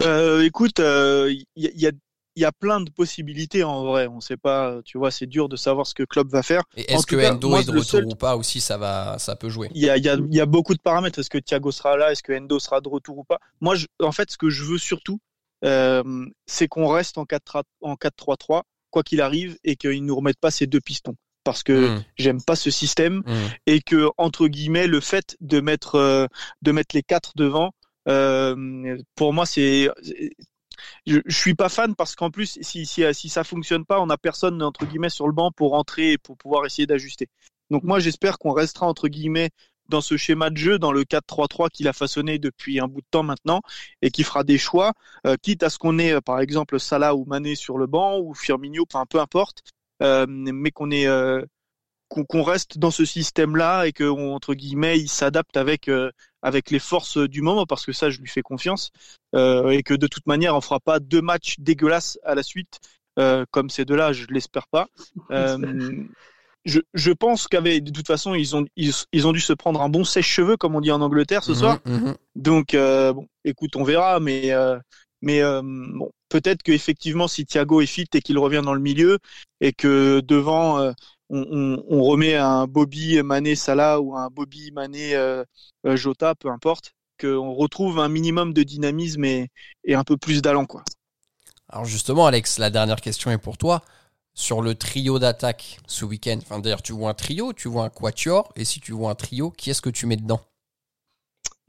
Écoute, 0.00 0.78
il 0.78 1.44
y, 1.56 1.86
a 1.86 1.90
il 2.36 2.42
y 2.42 2.44
a 2.44 2.52
plein 2.52 2.80
de 2.80 2.90
possibilités 2.90 3.64
en 3.64 3.84
vrai. 3.84 4.06
On 4.06 4.20
sait 4.20 4.36
pas, 4.36 4.80
tu 4.84 4.98
vois, 4.98 5.10
c'est 5.10 5.26
dur 5.26 5.48
de 5.48 5.56
savoir 5.56 5.86
ce 5.86 5.94
que 5.94 6.04
Klopp 6.04 6.28
va 6.28 6.42
faire. 6.42 6.62
Et 6.76 6.92
est-ce 6.92 7.06
que 7.06 7.16
Endo 7.16 7.56
est 7.56 7.64
de 7.64 7.78
retour 7.78 8.06
ou 8.06 8.14
pas 8.14 8.36
aussi, 8.36 8.60
ça 8.60 8.78
va, 8.78 9.18
ça 9.18 9.36
peut 9.36 9.48
jouer. 9.48 9.68
Il 9.74 9.82
y 9.82 9.90
a, 9.90 9.96
y, 9.96 10.08
a, 10.08 10.16
y 10.30 10.40
a, 10.40 10.46
beaucoup 10.46 10.74
de 10.74 10.80
paramètres. 10.80 11.18
Est-ce 11.18 11.30
que 11.30 11.38
Thiago 11.38 11.70
sera 11.72 11.96
là? 11.96 12.12
Est-ce 12.12 12.22
que 12.22 12.32
Endo 12.32 12.58
sera 12.58 12.80
de 12.80 12.88
retour 12.88 13.18
ou 13.18 13.24
pas? 13.24 13.38
Moi, 13.60 13.74
je, 13.74 13.86
en 14.00 14.12
fait, 14.12 14.30
ce 14.30 14.38
que 14.38 14.48
je 14.48 14.64
veux 14.64 14.78
surtout, 14.78 15.20
euh, 15.64 16.26
c'est 16.46 16.68
qu'on 16.68 16.88
reste 16.88 17.18
en 17.18 17.24
4-3-3, 17.24 18.62
quoi 18.90 19.02
qu'il 19.02 19.20
arrive, 19.20 19.58
et 19.64 19.76
qu'ils 19.76 20.04
nous 20.04 20.16
remettent 20.16 20.40
pas 20.40 20.50
ces 20.50 20.66
deux 20.66 20.80
pistons. 20.80 21.16
Parce 21.44 21.62
que 21.62 21.88
Mm. 21.96 22.04
j'aime 22.16 22.42
pas 22.42 22.56
ce 22.56 22.70
système 22.70 23.22
Mm. 23.26 23.32
et 23.66 23.80
que 23.80 24.10
entre 24.18 24.46
guillemets 24.48 24.86
le 24.86 25.00
fait 25.00 25.36
de 25.40 25.60
mettre 25.60 25.94
euh, 25.94 26.26
de 26.62 26.72
mettre 26.72 26.94
les 26.94 27.02
quatre 27.02 27.32
devant, 27.36 27.72
euh, 28.08 28.98
pour 29.14 29.32
moi 29.32 29.46
c'est 29.46 29.88
je, 31.06 31.18
je 31.26 31.36
suis 31.36 31.54
pas 31.54 31.68
fan 31.68 31.94
parce 31.94 32.14
qu'en 32.14 32.30
plus, 32.30 32.58
si, 32.62 32.86
si, 32.86 33.02
si 33.12 33.28
ça 33.28 33.44
fonctionne 33.44 33.84
pas, 33.84 34.00
on 34.00 34.08
a 34.10 34.16
personne 34.16 34.62
entre 34.62 34.86
guillemets 34.86 35.10
sur 35.10 35.26
le 35.26 35.32
banc 35.32 35.50
pour 35.52 35.70
rentrer 35.72 36.12
et 36.12 36.18
pour 36.18 36.36
pouvoir 36.36 36.64
essayer 36.66 36.86
d'ajuster. 36.86 37.28
Donc 37.70 37.84
moi, 37.84 38.00
j'espère 38.00 38.38
qu'on 38.38 38.52
restera 38.52 38.86
entre 38.86 39.08
guillemets 39.08 39.50
dans 39.88 40.00
ce 40.00 40.16
schéma 40.16 40.50
de 40.50 40.56
jeu, 40.56 40.78
dans 40.78 40.92
le 40.92 41.04
4-3-3 41.04 41.68
qu'il 41.68 41.88
a 41.88 41.92
façonné 41.92 42.38
depuis 42.38 42.78
un 42.80 42.86
bout 42.86 43.00
de 43.00 43.06
temps 43.10 43.24
maintenant, 43.24 43.60
et 44.02 44.10
qui 44.10 44.22
fera 44.22 44.44
des 44.44 44.56
choix, 44.58 44.92
euh, 45.26 45.36
quitte 45.42 45.62
à 45.64 45.70
ce 45.70 45.78
qu'on 45.78 45.98
ait 45.98 46.12
euh, 46.12 46.20
par 46.20 46.40
exemple 46.40 46.78
Salah 46.78 47.14
ou 47.16 47.24
Mané 47.24 47.56
sur 47.56 47.76
le 47.76 47.86
banc 47.86 48.18
ou 48.20 48.32
Firmino, 48.34 48.84
enfin 48.88 49.04
peu 49.06 49.18
importe, 49.20 49.62
mais 50.00 50.70
qu'on 50.70 50.90
ait 50.90 51.06
euh, 51.06 51.42
qu'on 52.08 52.42
reste 52.42 52.78
dans 52.78 52.90
ce 52.90 53.04
système-là 53.04 53.84
et 53.86 53.92
que 53.92 54.04
entre 54.04 54.54
guillemets 54.54 54.98
il 54.98 55.08
s'adapte 55.08 55.56
avec 55.56 55.88
euh, 55.88 56.10
avec 56.42 56.70
les 56.70 56.80
forces 56.80 57.18
du 57.18 57.40
moment 57.40 57.66
parce 57.66 57.86
que 57.86 57.92
ça 57.92 58.10
je 58.10 58.18
lui 58.20 58.28
fais 58.28 58.42
confiance 58.42 58.90
euh, 59.36 59.68
et 59.70 59.82
que 59.84 59.94
de 59.94 60.08
toute 60.08 60.26
manière 60.26 60.56
on 60.56 60.60
fera 60.60 60.80
pas 60.80 60.98
deux 60.98 61.22
matchs 61.22 61.56
dégueulasses 61.60 62.18
à 62.24 62.34
la 62.34 62.42
suite 62.42 62.80
euh, 63.20 63.44
comme 63.52 63.70
ces 63.70 63.84
deux-là 63.84 64.12
je 64.12 64.26
l'espère 64.28 64.66
pas. 64.68 64.86
Euh, 65.30 65.56
je, 66.64 66.80
je 66.94 67.12
pense 67.12 67.46
qu'avec 67.48 67.84
de 67.84 67.90
toute 67.90 68.06
façon 68.06 68.34
ils 68.34 68.54
ont 68.56 68.66
ils, 68.76 68.92
ils, 69.12 69.26
ont 69.26 69.32
dû 69.32 69.40
se 69.40 69.52
prendre 69.52 69.80
un 69.80 69.88
bon 69.88 70.04
sèche-cheveux 70.04 70.56
comme 70.56 70.74
on 70.74 70.80
dit 70.80 70.90
en 70.90 71.00
Angleterre 71.00 71.42
ce 71.44 71.52
Mhm, 71.52 71.58
soir. 71.58 71.78
mhm. 71.86 72.14
donc 72.34 72.74
euh, 72.74 73.12
bon 73.12 73.26
écoute 73.44 73.76
on 73.76 73.84
verra 73.84 74.20
mais 74.20 74.50
euh, 74.52 74.78
mais 75.22 75.42
euh, 75.42 75.62
peut-être 76.28 76.62
que 76.62 76.72
effectivement 76.72 77.28
si 77.28 77.46
Thiago 77.46 77.80
est 77.80 77.86
fit 77.86 78.06
et 78.14 78.20
qu'il 78.20 78.38
revient 78.38 78.62
dans 78.64 78.74
le 78.74 78.80
milieu 78.80 79.18
et 79.60 79.72
que 79.72 80.20
devant 80.20 80.78
euh, 80.78 80.92
on, 81.30 82.02
remet 82.02 82.34
un 82.34 82.66
Bobby 82.66 83.22
Mané 83.22 83.54
Salah 83.54 84.00
ou 84.00 84.16
un 84.16 84.28
Bobby 84.28 84.72
Mané 84.72 85.14
euh, 85.14 85.44
Jota, 85.84 86.34
peu 86.34 86.48
importe, 86.50 86.92
qu'on 87.20 87.54
retrouve 87.54 88.00
un 88.00 88.08
minimum 88.08 88.52
de 88.52 88.62
dynamisme 88.62 89.24
et, 89.24 89.48
et 89.84 89.94
un 89.94 90.02
peu 90.02 90.16
plus 90.16 90.42
d'allant. 90.42 90.66
quoi. 90.66 90.82
Alors 91.68 91.84
justement, 91.84 92.26
Alex, 92.26 92.58
la 92.58 92.70
dernière 92.70 93.00
question 93.00 93.30
est 93.30 93.38
pour 93.38 93.58
toi. 93.58 93.82
Sur 94.34 94.62
le 94.62 94.74
trio 94.74 95.18
d'attaque 95.18 95.78
ce 95.86 96.04
week-end, 96.04 96.38
enfin 96.40 96.60
d'ailleurs 96.60 96.82
tu 96.82 96.92
vois 96.92 97.10
un 97.10 97.14
trio, 97.14 97.52
tu 97.52 97.68
vois 97.68 97.84
un 97.84 97.90
quatuor, 97.90 98.52
et 98.56 98.64
si 98.64 98.80
tu 98.80 98.92
vois 98.92 99.10
un 99.10 99.14
trio, 99.14 99.50
qui 99.50 99.70
est-ce 99.70 99.82
que 99.82 99.90
tu 99.90 100.06
mets 100.06 100.16
dedans? 100.16 100.40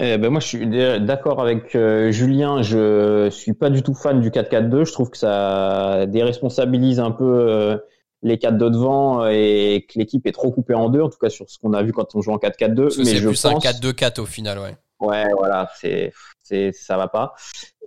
Eh 0.03 0.17
ben 0.17 0.29
moi, 0.29 0.39
je 0.39 0.47
suis 0.47 0.67
d'accord 0.67 1.41
avec 1.41 1.75
euh, 1.75 2.11
Julien. 2.11 2.63
Je 2.63 3.29
suis 3.29 3.53
pas 3.53 3.69
du 3.69 3.83
tout 3.83 3.93
fan 3.93 4.19
du 4.19 4.31
4-4-2. 4.31 4.85
Je 4.85 4.91
trouve 4.91 5.11
que 5.11 5.17
ça 5.17 6.05
déresponsabilise 6.07 6.99
un 6.99 7.11
peu 7.11 7.23
euh, 7.23 7.77
les 8.23 8.39
quatre 8.39 8.57
de 8.57 8.67
devant 8.67 9.27
et 9.27 9.85
que 9.87 9.99
l'équipe 9.99 10.25
est 10.25 10.31
trop 10.31 10.51
coupée 10.51 10.73
en 10.73 10.89
deux, 10.89 11.01
en 11.01 11.09
tout 11.09 11.19
cas 11.19 11.29
sur 11.29 11.49
ce 11.49 11.59
qu'on 11.59 11.73
a 11.73 11.83
vu 11.83 11.93
quand 11.93 12.15
on 12.15 12.21
joue 12.21 12.31
en 12.31 12.37
4-4-2. 12.37 12.97
Mais 12.97 13.05
c'est 13.05 13.21
plus 13.21 13.41
pense... 13.41 13.45
un 13.45 13.69
4-2-4 13.69 14.21
au 14.21 14.25
final, 14.25 14.59
ouais. 14.59 14.75
Ouais, 14.99 15.27
voilà, 15.35 15.69
c'est, 15.79 16.13
c'est, 16.43 16.71
ça 16.73 16.97
va 16.97 17.07
pas. 17.07 17.33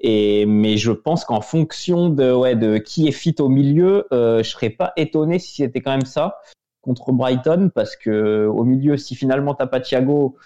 Et 0.00 0.46
mais 0.46 0.76
je 0.76 0.90
pense 0.90 1.24
qu'en 1.24 1.40
fonction 1.40 2.10
de, 2.10 2.32
ouais, 2.32 2.56
de 2.56 2.78
qui 2.78 3.06
est 3.08 3.12
fit 3.12 3.36
au 3.38 3.48
milieu, 3.48 4.06
euh, 4.12 4.42
je 4.42 4.50
serais 4.50 4.70
pas 4.70 4.92
étonné 4.96 5.38
si 5.38 5.62
c'était 5.62 5.80
quand 5.80 5.92
même 5.92 6.06
ça 6.06 6.40
contre 6.80 7.12
Brighton, 7.12 7.70
parce 7.74 7.96
que 7.96 8.46
au 8.46 8.64
milieu, 8.64 8.96
si 8.98 9.14
finalement 9.14 9.54
t'as 9.54 9.66
pas 9.66 9.80
Thiago, 9.80 10.36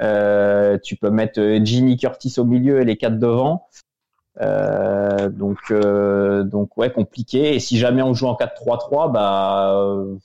euh, 0.00 0.78
tu 0.78 0.96
peux 0.96 1.10
mettre 1.10 1.40
Ginny 1.62 1.96
Curtis 1.96 2.34
au 2.38 2.44
milieu 2.44 2.80
et 2.80 2.84
les 2.84 2.96
quatre 2.96 3.18
devant. 3.18 3.68
Euh, 4.40 5.28
donc, 5.28 5.58
euh, 5.70 6.42
donc 6.42 6.76
ouais, 6.76 6.90
compliqué. 6.92 7.54
Et 7.54 7.60
si 7.60 7.78
jamais 7.78 8.02
on 8.02 8.14
joue 8.14 8.26
en 8.26 8.34
4-3-3, 8.34 9.12
bah, 9.12 9.74
euh, 9.76 10.16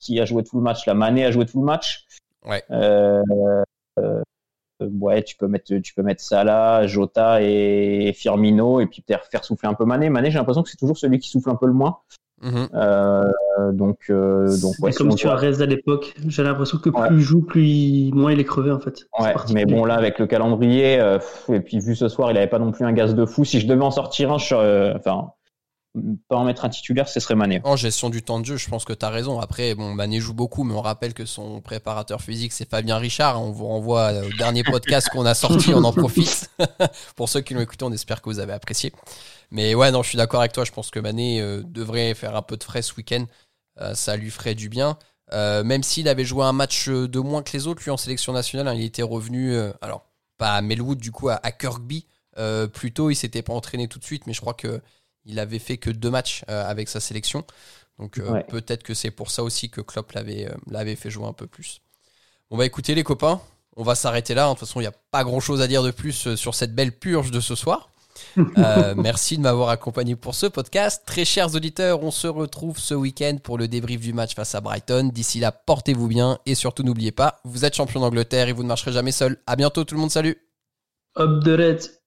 qui 0.00 0.20
a 0.20 0.24
joué 0.24 0.42
tout 0.42 0.56
le 0.56 0.62
match? 0.62 0.86
La 0.86 0.94
Mané 0.94 1.24
a 1.24 1.30
joué 1.30 1.46
tout 1.46 1.60
le 1.60 1.66
match. 1.66 2.06
Ouais. 2.44 2.62
Euh, 2.70 3.22
ouais, 4.80 5.22
tu 5.22 5.36
peux 5.36 5.48
mettre, 5.48 5.76
tu 5.78 5.94
peux 5.94 6.02
mettre 6.02 6.22
Salah, 6.22 6.86
Jota 6.86 7.42
et 7.42 8.12
Firmino, 8.14 8.80
et 8.80 8.86
puis 8.86 9.02
peut-être 9.02 9.26
faire 9.26 9.44
souffler 9.44 9.68
un 9.68 9.74
peu 9.74 9.84
Mané. 9.84 10.10
Mané, 10.10 10.30
j'ai 10.30 10.38
l'impression 10.38 10.62
que 10.62 10.70
c'est 10.70 10.76
toujours 10.76 10.98
celui 10.98 11.18
qui 11.18 11.28
souffle 11.28 11.50
un 11.50 11.56
peu 11.56 11.66
le 11.66 11.72
moins. 11.72 11.98
Mmh. 12.40 13.72
donc, 13.72 14.10
donc 14.10 14.74
ouais, 14.80 14.92
si 14.92 14.98
comme 14.98 15.14
tu 15.14 15.26
as 15.28 15.34
à 15.34 15.66
l'époque. 15.66 16.14
J'ai 16.26 16.42
l'impression 16.42 16.78
que 16.78 16.90
plus 16.90 17.00
ouais. 17.00 17.08
il 17.10 17.20
joue, 17.20 17.40
plus 17.42 17.64
il... 17.64 18.14
moins 18.14 18.32
il 18.32 18.40
est 18.40 18.44
crevé 18.44 18.70
en 18.70 18.78
fait. 18.78 19.06
Ouais, 19.18 19.34
mais 19.52 19.66
bon 19.66 19.84
là 19.84 19.94
avec 19.94 20.18
le 20.18 20.26
calendrier 20.26 21.00
euh, 21.00 21.18
et 21.52 21.60
puis 21.60 21.80
vu 21.80 21.96
ce 21.96 22.08
soir, 22.08 22.30
il 22.30 22.36
avait 22.36 22.46
pas 22.46 22.58
non 22.58 22.70
plus 22.70 22.84
un 22.84 22.92
gaz 22.92 23.14
de 23.14 23.24
fou. 23.24 23.44
Si 23.44 23.60
je 23.60 23.66
devais 23.66 23.84
en 23.84 23.90
sortir 23.90 24.32
un, 24.32 24.38
je, 24.38 24.54
euh, 24.54 24.94
enfin 24.96 25.30
pas 26.28 26.36
en 26.36 26.44
mettre 26.44 26.64
un 26.64 26.68
titulaire, 26.68 27.08
ce 27.08 27.20
serait 27.20 27.34
Mané. 27.34 27.60
En 27.64 27.76
gestion 27.76 28.10
du 28.10 28.22
temps 28.22 28.40
de 28.40 28.46
jeu, 28.46 28.56
je 28.56 28.68
pense 28.68 28.84
que 28.84 28.92
tu 28.92 29.04
as 29.04 29.10
raison. 29.10 29.40
Après, 29.40 29.74
bon, 29.74 29.94
Mané 29.94 30.20
joue 30.20 30.34
beaucoup, 30.34 30.64
mais 30.64 30.74
on 30.74 30.80
rappelle 30.80 31.14
que 31.14 31.24
son 31.24 31.60
préparateur 31.60 32.20
physique, 32.20 32.52
c'est 32.52 32.68
Fabien 32.68 32.98
Richard. 32.98 33.42
On 33.42 33.50
vous 33.50 33.66
renvoie 33.66 34.12
au 34.12 34.36
dernier 34.36 34.64
podcast 34.64 35.08
qu'on 35.10 35.26
a 35.26 35.34
sorti, 35.34 35.72
on 35.74 35.84
en 35.84 35.92
profite. 35.92 36.50
Pour 37.16 37.28
ceux 37.28 37.40
qui 37.40 37.54
l'ont 37.54 37.60
écouté, 37.60 37.84
on 37.84 37.92
espère 37.92 38.22
que 38.22 38.28
vous 38.28 38.38
avez 38.38 38.52
apprécié. 38.52 38.92
Mais 39.50 39.74
ouais, 39.74 39.90
non, 39.90 40.02
je 40.02 40.10
suis 40.10 40.18
d'accord 40.18 40.40
avec 40.40 40.52
toi. 40.52 40.64
Je 40.64 40.72
pense 40.72 40.90
que 40.90 41.00
Mané 41.00 41.40
euh, 41.40 41.62
devrait 41.64 42.14
faire 42.14 42.36
un 42.36 42.42
peu 42.42 42.56
de 42.56 42.64
frais 42.64 42.82
ce 42.82 42.94
week-end. 42.94 43.24
Euh, 43.80 43.94
ça 43.94 44.16
lui 44.16 44.30
ferait 44.30 44.54
du 44.54 44.68
bien. 44.68 44.98
Euh, 45.32 45.62
même 45.62 45.82
s'il 45.82 46.08
avait 46.08 46.24
joué 46.24 46.44
un 46.44 46.52
match 46.52 46.88
de 46.88 47.18
moins 47.20 47.42
que 47.42 47.52
les 47.52 47.66
autres, 47.66 47.82
lui 47.82 47.90
en 47.90 47.96
sélection 47.96 48.32
nationale, 48.32 48.68
hein, 48.68 48.74
il 48.74 48.84
était 48.84 49.02
revenu, 49.02 49.52
euh, 49.52 49.72
alors 49.82 50.06
pas 50.38 50.54
à 50.54 50.62
Melwood, 50.62 50.98
du 50.98 51.12
coup 51.12 51.28
à, 51.28 51.34
à 51.42 51.52
Kirkby. 51.52 52.06
plus 52.72 52.92
tôt, 52.92 53.10
il 53.10 53.16
s'était 53.16 53.42
pas 53.42 53.52
entraîné 53.52 53.88
tout 53.88 53.98
de 53.98 54.04
suite, 54.04 54.26
mais 54.26 54.32
je 54.32 54.40
crois 54.40 54.54
que 54.54 54.80
il 55.24 55.38
avait 55.38 55.58
fait 55.58 55.76
que 55.76 55.90
deux 55.90 56.10
matchs 56.10 56.44
euh, 56.48 56.68
avec 56.68 56.88
sa 56.88 57.00
sélection. 57.00 57.44
Donc 57.98 58.20
ouais. 58.30 58.44
peut-être 58.44 58.82
que 58.82 58.94
c'est 58.94 59.10
pour 59.10 59.30
ça 59.30 59.42
aussi 59.42 59.70
que 59.70 59.80
Klopp 59.80 60.12
l'avait 60.12 60.46
euh, 60.46 60.54
l'avait 60.70 60.96
fait 60.96 61.10
jouer 61.10 61.26
un 61.26 61.32
peu 61.32 61.46
plus. 61.46 61.80
On 62.50 62.56
va 62.56 62.64
écouter 62.64 62.94
les 62.94 63.04
copains. 63.04 63.40
On 63.76 63.82
va 63.82 63.94
s'arrêter 63.94 64.34
là. 64.34 64.46
De 64.46 64.50
toute 64.50 64.60
façon, 64.60 64.80
il 64.80 64.84
n'y 64.84 64.88
a 64.88 64.94
pas 65.10 65.24
grand-chose 65.24 65.60
à 65.60 65.68
dire 65.68 65.82
de 65.82 65.90
plus 65.90 66.26
euh, 66.26 66.36
sur 66.36 66.54
cette 66.54 66.74
belle 66.74 66.92
purge 66.92 67.30
de 67.30 67.40
ce 67.40 67.54
soir. 67.54 67.90
Euh, 68.58 68.94
merci 68.96 69.36
de 69.36 69.42
m'avoir 69.42 69.68
accompagné 69.68 70.16
pour 70.16 70.34
ce 70.34 70.46
podcast. 70.46 71.04
Très 71.06 71.24
chers 71.24 71.54
auditeurs, 71.54 72.02
on 72.02 72.10
se 72.10 72.26
retrouve 72.26 72.78
ce 72.78 72.94
week-end 72.94 73.36
pour 73.40 73.58
le 73.58 73.68
débrief 73.68 74.00
du 74.00 74.12
match 74.12 74.34
face 74.34 74.56
à 74.56 74.60
Brighton. 74.60 75.10
D'ici 75.12 75.38
là, 75.38 75.52
portez-vous 75.52 76.08
bien 76.08 76.38
et 76.44 76.56
surtout 76.56 76.82
n'oubliez 76.82 77.12
pas, 77.12 77.40
vous 77.44 77.64
êtes 77.64 77.76
champion 77.76 78.00
d'Angleterre 78.00 78.48
et 78.48 78.52
vous 78.52 78.64
ne 78.64 78.68
marcherez 78.68 78.92
jamais 78.92 79.12
seul. 79.12 79.38
À 79.46 79.54
bientôt 79.54 79.84
tout 79.84 79.94
le 79.94 80.00
monde, 80.00 80.10
salut 80.10 80.36
Up 81.16 81.44
the 81.44 81.48
Reds 81.48 81.97